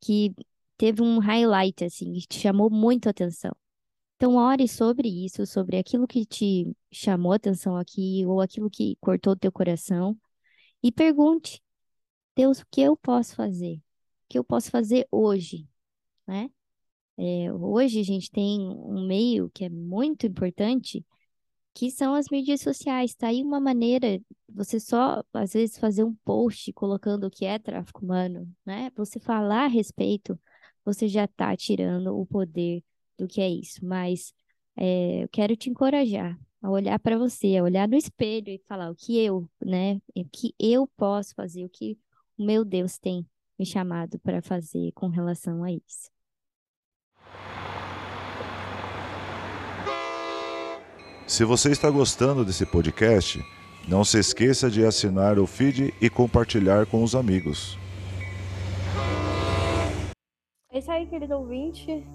que 0.00 0.34
teve 0.78 1.02
um 1.02 1.18
highlight, 1.18 1.84
assim, 1.84 2.12
que 2.14 2.26
te 2.28 2.38
chamou 2.40 2.70
muito 2.70 3.08
a 3.08 3.10
atenção. 3.10 3.52
Então, 4.16 4.36
ore 4.36 4.66
sobre 4.68 5.08
isso, 5.08 5.44
sobre 5.46 5.76
aquilo 5.76 6.06
que 6.06 6.24
te 6.24 6.74
chamou 6.92 7.32
a 7.32 7.36
atenção 7.36 7.76
aqui, 7.76 8.24
ou 8.26 8.40
aquilo 8.40 8.70
que 8.70 8.96
cortou 9.00 9.34
o 9.34 9.36
teu 9.36 9.52
coração, 9.52 10.16
e 10.82 10.92
pergunte, 10.92 11.62
Deus, 12.36 12.60
o 12.60 12.66
que 12.70 12.82
eu 12.82 12.96
posso 12.96 13.34
fazer? 13.34 13.76
O 13.76 13.82
que 14.28 14.38
eu 14.38 14.44
posso 14.44 14.70
fazer 14.70 15.08
hoje? 15.10 15.66
Né? 16.26 16.50
É, 17.18 17.52
hoje 17.52 18.00
a 18.00 18.04
gente 18.04 18.30
tem 18.30 18.60
um 18.60 19.06
meio 19.06 19.50
que 19.54 19.64
é 19.64 19.70
muito 19.70 20.26
importante, 20.26 21.04
que 21.74 21.90
são 21.90 22.14
as 22.14 22.28
mídias 22.30 22.60
sociais. 22.60 23.14
Tá 23.14 23.28
aí 23.28 23.42
uma 23.42 23.60
maneira, 23.60 24.20
você 24.48 24.80
só, 24.80 25.24
às 25.32 25.54
vezes, 25.54 25.78
fazer 25.78 26.04
um 26.04 26.14
post 26.24 26.72
colocando 26.74 27.26
o 27.26 27.30
que 27.30 27.46
é 27.46 27.58
tráfico 27.58 28.04
humano, 28.04 28.48
né? 28.66 28.90
Você 28.96 29.18
falar 29.20 29.64
a 29.64 29.68
respeito, 29.68 30.38
você 30.84 31.08
já 31.08 31.24
está 31.24 31.56
tirando 31.56 32.18
o 32.18 32.26
poder 32.26 32.84
do 33.18 33.26
que 33.26 33.40
é 33.40 33.48
isso. 33.48 33.84
Mas 33.84 34.34
é, 34.76 35.24
eu 35.24 35.28
quero 35.30 35.56
te 35.56 35.70
encorajar 35.70 36.38
a 36.62 36.70
olhar 36.70 36.98
para 36.98 37.18
você, 37.18 37.56
a 37.56 37.62
olhar 37.62 37.88
no 37.88 37.96
espelho 37.96 38.50
e 38.50 38.58
falar 38.68 38.90
o 38.90 38.96
que 38.96 39.18
eu, 39.18 39.48
né? 39.64 39.96
O 40.14 40.24
que 40.30 40.54
eu 40.58 40.86
posso 40.96 41.34
fazer, 41.34 41.64
o 41.64 41.70
que 41.70 41.98
o 42.38 42.44
meu 42.44 42.64
Deus 42.64 42.98
tem 42.98 43.26
me 43.58 43.64
chamado 43.64 44.18
para 44.18 44.42
fazer 44.42 44.92
com 44.94 45.08
relação 45.08 45.64
a 45.64 45.72
isso. 45.72 46.10
Se 51.26 51.44
você 51.44 51.70
está 51.70 51.90
gostando 51.90 52.44
desse 52.44 52.64
podcast, 52.64 53.42
não 53.88 54.04
se 54.04 54.18
esqueça 54.18 54.70
de 54.70 54.84
assinar 54.84 55.38
o 55.38 55.46
feed 55.46 55.92
e 56.00 56.08
compartilhar 56.08 56.86
com 56.86 57.02
os 57.02 57.14
amigos. 57.14 57.76
É 60.70 60.78
isso 60.78 60.90
aí, 60.90 61.06
querido 61.06 61.34
ouvinte. 61.34 62.06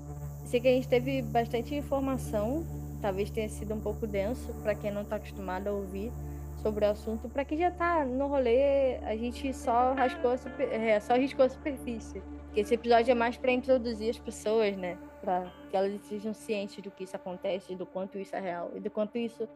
Sei 0.45 0.59
que 0.59 0.67
a 0.67 0.71
gente 0.71 0.87
teve 0.87 1.21
bastante 1.23 1.73
informação, 1.75 2.65
talvez 3.01 3.29
tenha 3.29 3.49
sido 3.49 3.73
um 3.73 3.79
pouco 3.79 4.05
denso 4.05 4.53
para 4.61 4.75
quem 4.75 4.91
não 4.91 5.01
está 5.01 5.15
acostumado 5.15 5.67
a 5.67 5.71
ouvir 5.71 6.11
sobre 6.61 6.85
o 6.85 6.89
assunto. 6.89 7.27
Para 7.29 7.43
quem 7.43 7.57
já 7.57 7.69
está 7.69 8.05
no 8.05 8.27
rolê, 8.27 8.97
a 8.97 9.15
gente 9.15 9.53
só 9.53 9.93
rascou 9.93 10.37
super... 10.37 10.71
é, 10.71 10.99
só 10.99 11.15
riscou 11.15 11.45
a 11.45 11.49
superfície. 11.49 12.21
Porque 12.45 12.59
esse 12.61 12.73
episódio 12.73 13.11
é 13.11 13.15
mais 13.15 13.37
para 13.37 13.51
introduzir 13.51 14.09
as 14.09 14.19
pessoas, 14.19 14.75
né? 14.77 14.97
para 15.21 15.53
que 15.69 15.77
elas 15.77 16.01
sejam 16.01 16.33
cientes 16.33 16.83
do 16.83 16.91
que 16.91 17.03
isso 17.03 17.15
acontece, 17.15 17.75
do 17.75 17.85
quanto 17.85 18.17
isso 18.17 18.35
é 18.35 18.39
real 18.39 18.71
e 18.73 18.79
do 18.79 18.89
quanto 18.89 19.17
isso 19.17 19.47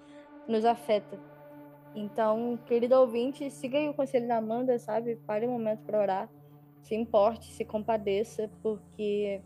nos 0.47 0.63
afeta. 0.63 1.19
Então, 1.95 2.59
querido 2.65 2.95
ouvinte, 2.95 3.49
siga 3.49 3.79
o 3.89 3.93
conselho 3.93 4.27
da 4.27 4.37
Amanda, 4.37 4.77
sabe? 4.77 5.15
Pare 5.15 5.47
um 5.47 5.51
momento 5.51 5.81
para 5.83 5.99
orar, 5.99 6.29
se 6.81 6.93
importe, 6.93 7.51
se 7.51 7.65
compadeça, 7.65 8.49
porque 8.62 9.41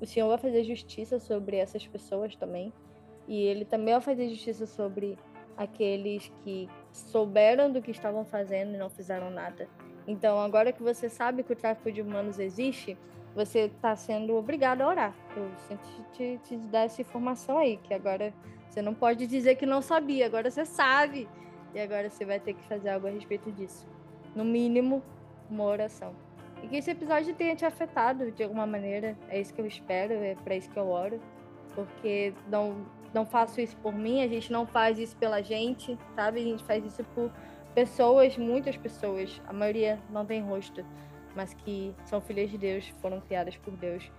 o 0.00 0.06
Senhor 0.06 0.28
vai 0.28 0.38
fazer 0.38 0.62
justiça 0.64 1.18
sobre 1.18 1.56
essas 1.56 1.86
pessoas 1.86 2.36
também. 2.36 2.72
E 3.26 3.40
ele 3.44 3.64
também 3.64 3.94
vai 3.94 4.02
fazer 4.02 4.28
justiça 4.28 4.66
sobre 4.66 5.16
aqueles 5.56 6.30
que 6.42 6.68
souberam 6.92 7.70
do 7.70 7.80
que 7.80 7.90
estavam 7.90 8.24
fazendo 8.24 8.74
e 8.74 8.78
não 8.78 8.90
fizeram 8.90 9.30
nada. 9.30 9.68
Então, 10.06 10.40
agora 10.40 10.72
que 10.72 10.82
você 10.82 11.08
sabe 11.08 11.42
que 11.42 11.52
o 11.52 11.56
tráfico 11.56 11.90
de 11.90 12.02
humanos 12.02 12.38
existe, 12.38 12.98
você 13.34 13.60
está 13.60 13.96
sendo 13.96 14.36
obrigado 14.36 14.82
a 14.82 14.88
orar. 14.88 15.14
Eu 15.36 15.50
sempre 15.68 15.86
te, 16.12 16.40
te 16.44 16.56
dar 16.56 16.80
essa 16.80 17.00
informação 17.00 17.58
aí, 17.58 17.76
que 17.78 17.94
agora 17.94 18.32
você 18.68 18.82
não 18.82 18.94
pode 18.94 19.26
dizer 19.26 19.56
que 19.56 19.66
não 19.66 19.80
sabia, 19.80 20.26
agora 20.26 20.50
você 20.50 20.64
sabe. 20.64 21.28
E 21.74 21.80
agora 21.80 22.10
você 22.10 22.24
vai 22.24 22.38
ter 22.38 22.54
que 22.54 22.62
fazer 22.64 22.90
algo 22.90 23.06
a 23.06 23.10
respeito 23.10 23.50
disso. 23.52 23.86
No 24.34 24.44
mínimo, 24.44 25.02
uma 25.48 25.64
oração. 25.64 26.14
E 26.62 26.68
que 26.68 26.76
esse 26.76 26.90
episódio 26.90 27.34
tenha 27.34 27.56
te 27.56 27.64
afetado 27.64 28.30
de 28.30 28.42
alguma 28.42 28.66
maneira. 28.66 29.16
É 29.28 29.40
isso 29.40 29.54
que 29.54 29.60
eu 29.60 29.66
espero, 29.66 30.12
é 30.14 30.34
para 30.34 30.54
isso 30.54 30.70
que 30.70 30.78
eu 30.78 30.88
oro. 30.88 31.20
Porque 31.74 32.34
não, 32.48 32.84
não 33.14 33.26
faço 33.26 33.60
isso 33.60 33.76
por 33.76 33.94
mim, 33.94 34.22
a 34.22 34.28
gente 34.28 34.52
não 34.52 34.66
faz 34.66 34.98
isso 34.98 35.16
pela 35.16 35.42
gente, 35.42 35.98
sabe? 36.14 36.40
A 36.40 36.44
gente 36.44 36.64
faz 36.64 36.84
isso 36.84 37.04
por 37.14 37.30
pessoas, 37.74 38.36
muitas 38.36 38.76
pessoas. 38.76 39.40
A 39.46 39.52
maioria 39.52 39.98
não 40.10 40.24
tem 40.24 40.40
rosto 40.40 40.84
mas 41.34 41.54
que 41.54 41.94
são 42.04 42.20
filhas 42.20 42.50
de 42.50 42.58
Deus, 42.58 42.88
foram 43.00 43.20
criadas 43.20 43.56
por 43.56 43.74
Deus 43.76 44.10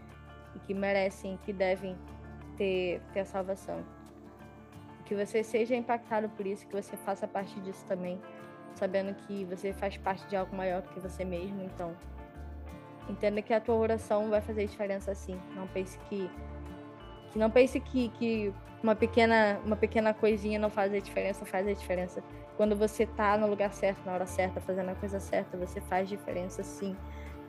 e 0.55 0.59
que 0.59 0.73
merecem, 0.73 1.37
que 1.45 1.53
devem 1.53 1.97
ter, 2.57 3.01
ter 3.13 3.21
a 3.21 3.25
salvação. 3.25 3.83
Que 5.05 5.15
você 5.15 5.43
seja 5.43 5.75
impactado 5.75 6.29
por 6.29 6.45
isso, 6.45 6.65
que 6.67 6.75
você 6.75 6.95
faça 6.97 7.27
parte 7.27 7.59
disso 7.61 7.85
também, 7.85 8.19
sabendo 8.75 9.13
que 9.13 9.45
você 9.45 9.73
faz 9.73 9.97
parte 9.97 10.25
de 10.27 10.35
algo 10.35 10.55
maior 10.55 10.81
do 10.81 10.89
que 10.89 10.99
você 10.99 11.25
mesmo. 11.25 11.61
Então, 11.63 11.95
entenda 13.09 13.41
que 13.41 13.53
a 13.53 13.59
tua 13.59 13.75
oração 13.75 14.29
vai 14.29 14.41
fazer 14.41 14.65
diferença 14.65 15.11
assim. 15.11 15.39
Não 15.55 15.67
pense 15.67 15.99
que 16.09 16.29
não 17.36 17.49
pense 17.49 17.79
que, 17.79 18.09
que 18.09 18.53
uma 18.81 18.95
pequena 18.95 19.59
uma 19.65 19.75
pequena 19.75 20.13
coisinha 20.13 20.59
não 20.59 20.69
faz 20.69 20.93
a 20.93 20.99
diferença, 20.99 21.45
faz 21.45 21.67
a 21.67 21.73
diferença. 21.73 22.23
Quando 22.57 22.75
você 22.75 23.05
tá 23.05 23.38
no 23.38 23.47
lugar 23.47 23.73
certo, 23.73 24.05
na 24.05 24.13
hora 24.13 24.25
certa, 24.25 24.61
fazendo 24.61 24.89
a 24.89 24.95
coisa 24.95 25.19
certa, 25.19 25.57
você 25.57 25.81
faz 25.81 26.07
diferença 26.07 26.61
sim. 26.63 26.95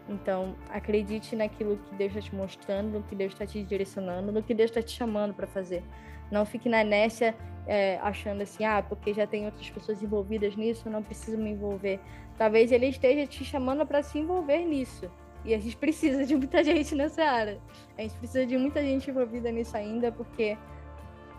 Então, 0.09 0.55
acredite 0.69 1.35
naquilo 1.35 1.79
que 1.79 1.95
Deus 1.95 2.15
está 2.15 2.21
te 2.21 2.35
mostrando, 2.35 2.99
no 2.99 3.03
que 3.03 3.15
Deus 3.15 3.33
está 3.33 3.47
te 3.47 3.63
direcionando, 3.63 4.31
no 4.33 4.43
que 4.43 4.55
Deus 4.55 4.71
está 4.71 4.83
te 4.83 4.93
chamando 4.93 5.35
para 5.35 5.47
fazer. 5.47 5.83
Não 6.31 6.45
fique 6.45 6.69
na 6.69 6.83
inércia 6.83 7.35
é, 7.67 7.99
achando 8.03 8.43
assim, 8.43 8.65
ah, 8.65 8.83
porque 8.83 9.15
já 9.15 9.27
tem 9.27 9.47
outras 9.47 9.69
pessoas 9.71 10.03
envolvidas 10.03 10.57
nisso, 10.57 10.91
não 10.91 11.03
preciso 11.03 11.39
me 11.39 11.51
envolver. 11.51 12.01
Talvez 12.37 12.71
Ele 12.73 12.87
esteja 12.87 13.27
te 13.27 13.45
chamando 13.45 13.87
para 13.87 14.03
se 14.03 14.19
envolver 14.19 14.65
nisso. 14.65 15.11
E 15.45 15.55
a 15.55 15.59
gente 15.59 15.77
precisa 15.77 16.25
de 16.25 16.35
muita 16.35 16.65
gente 16.65 16.95
nessa 16.95 17.23
área. 17.23 17.59
A 17.99 18.03
gente 18.03 18.17
precisa 18.17 18.47
de 18.47 18.57
muita 18.57 18.81
gente 18.81 19.11
envolvida 19.11 19.51
nisso 19.51 19.77
ainda, 19.77 20.11
porque 20.11 20.57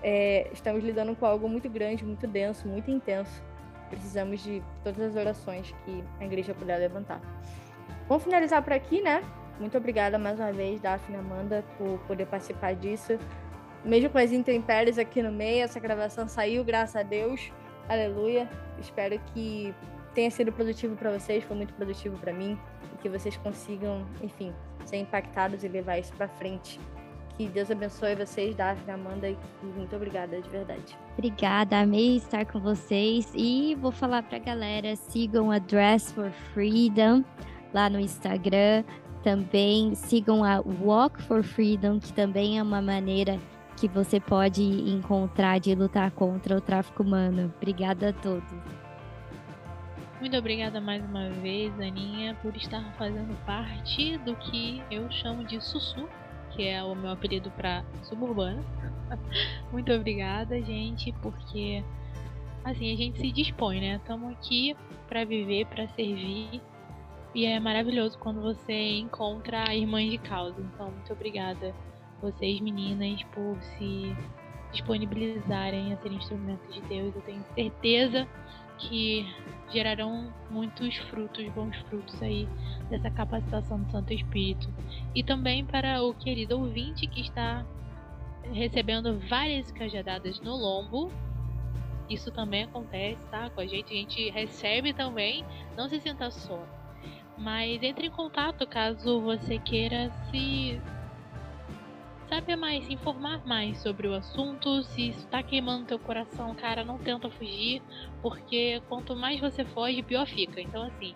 é, 0.04 0.48
estamos 0.54 0.84
lidando 0.84 1.16
com 1.16 1.26
algo 1.26 1.50
muito 1.50 1.70
grande, 1.70 2.06
muito 2.06 2.28
denso, 2.28 2.68
muito 2.68 2.92
intenso. 2.92 3.42
Precisamos 3.90 4.44
de 4.44 4.62
todas 4.84 5.00
as 5.00 5.16
orações 5.16 5.74
que 5.84 6.04
a 6.20 6.26
igreja 6.26 6.54
puder 6.54 6.78
levantar. 6.78 7.20
Vamos 8.08 8.24
finalizar 8.24 8.62
por 8.64 8.74
aqui, 8.74 9.02
né? 9.02 9.24
Muito 9.60 9.78
obrigada 9.78 10.20
mais 10.20 10.40
uma 10.40 10.52
vez, 10.52 10.82
Daphne 10.82 11.18
Amanda, 11.18 11.64
por 11.78 11.98
poder 12.00 12.28
participar 12.28 12.76
disso. 12.76 13.18
Mesmo 13.84 14.10
com 14.10 14.18
as 14.18 14.32
intempéries 14.32 14.98
aqui 14.98 15.22
no 15.22 15.32
meio, 15.32 15.64
essa 15.64 15.80
gravação 15.80 16.28
saiu, 16.28 16.64
graças 16.64 16.96
a 16.96 17.04
Deus. 17.04 17.52
Aleluia. 17.88 18.50
Espero 18.80 19.20
que 19.34 19.74
tenha 20.16 20.32
sido 20.32 20.52
produtivo 20.52 20.96
para 20.96 21.12
vocês, 21.12 21.44
foi 21.44 21.56
muito 21.56 21.74
produtivo 21.74 22.18
para 22.18 22.34
mim. 22.34 22.58
E 22.94 22.98
que 22.98 23.10
vocês 23.10 23.38
consigam, 23.38 24.04
enfim, 24.24 24.54
ser 24.86 24.98
impactados 24.98 25.64
e 25.64 25.68
levar 25.68 26.00
isso 26.00 26.14
para 26.14 26.28
frente. 26.28 26.80
Que 27.38 27.50
Deus 27.50 27.70
abençoe 27.70 28.16
vocês, 28.16 28.56
Daphne, 28.56 28.92
Amanda, 28.92 29.30
e 29.30 29.38
muito 29.62 29.94
obrigada, 29.94 30.42
de 30.42 30.50
verdade. 30.50 30.98
Obrigada, 31.18 31.82
amei 31.82 32.16
estar 32.16 32.46
com 32.46 32.62
vocês. 32.62 33.30
E 33.36 33.76
vou 33.76 33.92
falar 33.92 34.24
para 34.24 34.38
a 34.38 34.40
galera: 34.40 34.96
sigam 34.96 35.52
a 35.52 35.60
Dress 35.60 36.14
for 36.14 36.32
Freedom 36.54 37.24
lá 37.74 37.90
no 37.90 38.00
Instagram. 38.00 38.86
Também 39.22 39.96
sigam 39.96 40.46
a 40.46 40.62
Walk 40.82 41.22
for 41.24 41.44
Freedom, 41.44 42.00
que 42.00 42.14
também 42.14 42.58
é 42.58 42.64
uma 42.64 42.82
maneira 42.82 43.38
que 43.76 43.90
você 43.90 44.20
pode 44.20 44.64
encontrar 44.64 45.60
de 45.60 45.76
lutar 45.76 46.12
contra 46.12 46.56
o 46.56 46.62
tráfico 46.62 47.04
humano. 47.04 47.52
Obrigada 47.58 48.10
a 48.10 48.14
todos. 48.14 48.85
Muito 50.26 50.40
obrigada 50.40 50.82
mais 50.82 51.06
uma 51.06 51.30
vez, 51.30 51.72
Aninha, 51.80 52.36
por 52.42 52.58
estar 52.58 52.84
fazendo 52.98 53.38
parte 53.46 54.18
do 54.18 54.36
que 54.36 54.82
eu 54.90 55.08
chamo 55.12 55.44
de 55.44 55.62
Sussu, 55.62 56.10
que 56.50 56.68
é 56.68 56.84
o 56.84 56.96
meu 56.96 57.12
apelido 57.12 57.52
para 57.52 57.86
suburbana. 58.02 58.60
Muito 59.72 59.94
obrigada, 59.94 60.60
gente, 60.64 61.12
porque 61.22 61.84
assim 62.64 62.92
a 62.92 62.98
gente 62.98 63.20
se 63.20 63.32
dispõe, 63.32 63.80
né? 63.80 63.98
Estamos 63.98 64.32
aqui 64.32 64.76
para 65.08 65.24
viver, 65.24 65.68
para 65.68 65.88
servir 65.90 66.60
e 67.36 67.46
é 67.46 67.60
maravilhoso 67.60 68.18
quando 68.18 68.42
você 68.42 68.98
encontra 68.98 69.76
irmãs 69.76 70.10
de 70.10 70.18
causa. 70.18 70.60
Então, 70.60 70.90
muito 70.90 71.14
obrigada 71.14 71.72
vocês, 72.20 72.60
meninas, 72.62 73.22
por 73.26 73.62
se 73.62 74.12
disponibilizarem 74.72 75.94
a 75.94 75.98
ser 75.98 76.12
instrumentos 76.12 76.74
de 76.74 76.82
Deus. 76.82 77.16
Eu 77.16 77.22
tenho 77.22 77.46
certeza 77.54 78.28
que 78.78 79.26
gerarão 79.72 80.34
muitos 80.50 80.96
frutos, 81.10 81.48
bons 81.50 81.76
frutos 81.90 82.22
aí 82.22 82.48
dessa 82.90 83.10
capacitação 83.10 83.82
do 83.82 83.92
Santo 83.92 84.14
Espírito. 84.14 84.72
E 85.14 85.24
também 85.24 85.66
para 85.66 86.04
o 86.04 86.14
querido 86.14 86.60
ouvinte 86.60 87.08
que 87.08 87.22
está 87.22 87.66
recebendo 88.54 89.20
várias 89.28 89.72
cajadadas 89.72 90.40
no 90.40 90.56
lombo. 90.56 91.12
Isso 92.10 92.32
também 92.32 92.64
acontece, 92.64 93.26
tá? 93.30 93.50
Com 93.50 93.62
a 93.62 93.66
gente, 93.66 93.92
a 93.92 93.96
gente 93.96 94.30
recebe 94.30 94.94
também. 94.94 95.44
Não 95.76 95.90
se 95.90 96.00
sinta 96.00 96.30
só. 96.30 96.64
Mas 97.38 97.82
entre 97.82 98.08
em 98.08 98.12
contato 98.12 98.66
caso 98.68 99.20
você 99.20 99.58
queira 99.58 100.12
se 100.30 100.80
saber 102.36 102.58
mais, 102.58 102.86
se 102.86 102.94
informar 102.94 103.46
mais 103.46 103.78
sobre 103.78 104.10
o 104.10 104.14
assunto. 104.14 104.84
Se 104.84 105.10
isso 105.10 105.26
tá 105.28 105.42
queimando 105.42 105.86
teu 105.86 105.98
coração, 105.98 106.54
cara, 106.54 106.84
não 106.84 106.98
tenta 106.98 107.30
fugir, 107.30 107.82
porque 108.22 108.82
quanto 108.90 109.16
mais 109.16 109.40
você 109.40 109.64
foge, 109.64 110.04
pior 110.04 110.28
fica. 110.28 110.60
Então, 110.60 110.84
assim, 110.84 111.16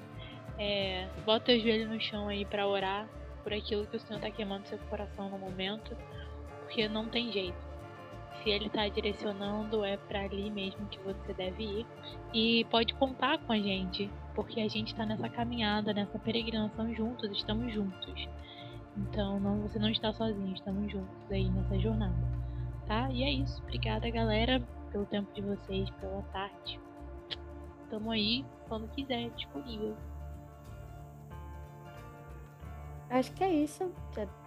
é, 0.57 1.09
bota 1.26 1.47
teu 1.47 1.59
joelho 1.59 1.89
no 1.89 1.99
chão 1.99 2.30
aí 2.30 2.45
para 2.45 2.65
orar 2.65 3.05
por 3.43 3.53
aquilo 3.53 3.86
que 3.86 3.97
o 3.97 3.99
Senhor 3.99 4.22
tá 4.22 4.32
queimando 4.32 4.67
seu 4.67 4.78
coração 4.89 5.30
no 5.30 5.38
momento, 5.38 5.95
porque 6.61 6.88
não 6.88 7.05
tem 7.09 7.32
jeito. 7.34 7.67
Se 8.41 8.49
ele 8.49 8.70
tá 8.70 8.88
direcionando, 8.88 9.84
é 9.84 9.97
para 9.97 10.22
ali 10.22 10.49
mesmo 10.49 10.88
que 10.88 10.99
você 10.99 11.34
deve 11.34 11.63
ir. 11.63 11.86
E 12.34 12.63
pode 12.72 12.93
contar 12.93 13.39
com 13.39 13.51
a 13.51 13.57
gente 13.57 14.09
porque 14.34 14.61
a 14.61 14.70
gente 14.70 14.93
está 14.93 15.05
nessa 15.05 15.28
caminhada, 15.28 15.93
nessa 15.93 16.17
peregrinação 16.17 16.93
juntos, 16.95 17.30
estamos 17.32 17.74
juntos. 17.74 18.30
Então 18.99 19.39
não, 19.39 19.61
você 19.61 19.79
não 19.79 19.89
está 19.89 20.11
sozinho, 20.11 20.53
estamos 20.53 20.91
juntos 20.91 21.31
aí 21.31 21.49
nessa 21.49 21.79
jornada. 21.79 22.15
Tá? 22.85 23.09
E 23.11 23.23
é 23.23 23.31
isso. 23.31 23.61
Obrigada, 23.63 24.09
galera, 24.09 24.61
pelo 24.91 25.05
tempo 25.05 25.31
de 25.33 25.41
vocês, 25.41 25.89
pela 25.91 26.21
tarde. 26.33 26.79
Tamo 27.89 28.11
aí 28.11 28.45
quando 28.67 28.87
quiser, 28.89 29.29
disponível. 29.31 29.95
Acho 33.09 33.31
que 33.33 33.43
é 33.43 33.53
isso. 33.53 33.91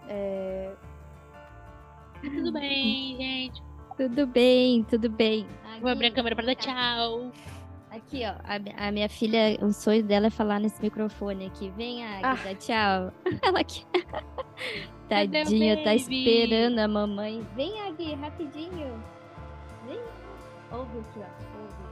É... 0.07 0.73
Tudo 2.21 2.53
bem, 2.53 3.17
gente. 3.17 3.61
Tudo 3.97 4.25
bem, 4.25 4.83
tudo 4.85 5.09
bem. 5.09 5.45
Vou 5.81 5.89
abrir 5.89 6.07
a 6.07 6.11
câmera 6.11 6.35
para 6.35 6.45
dar 6.45 6.55
tchau. 6.55 7.31
Aqui, 7.93 8.23
ó, 8.25 8.33
a, 8.43 8.87
a, 8.87 8.91
minha 8.91 9.07
filha, 9.07 9.55
o 9.61 9.71
sonho 9.71 10.01
dela 10.01 10.25
é 10.25 10.29
falar 10.31 10.59
nesse 10.59 10.81
microfone 10.81 11.45
aqui. 11.45 11.69
Vem, 11.77 12.03
Águida, 12.03 12.49
ah. 12.49 12.55
tchau. 12.57 13.13
Ela 13.39 13.59
aqui. 13.59 13.85
Tadinha, 15.07 15.83
tá 15.83 15.93
esperando 15.93 16.79
a 16.79 16.87
mamãe. 16.87 17.45
Vem, 17.55 17.79
Agui, 17.81 18.15
rapidinho. 18.15 18.99
Vem. 19.85 19.99
Ouve 20.71 20.97
aqui, 20.97 21.19
ó. 21.19 21.29
Ouve 21.61 21.83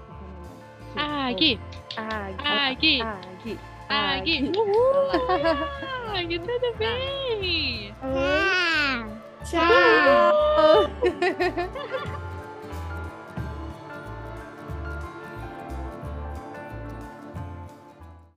aqui, 0.89 1.59
Agui. 1.59 1.59
Agui. 1.97 3.01
Agui. 3.03 3.59
Agui. 3.87 4.51
Uhul. 4.57 6.15
Agui, 6.17 6.39
tudo 6.39 6.77
bem? 6.79 7.93
Ah. 8.01 9.05
Tchau. 9.43 9.61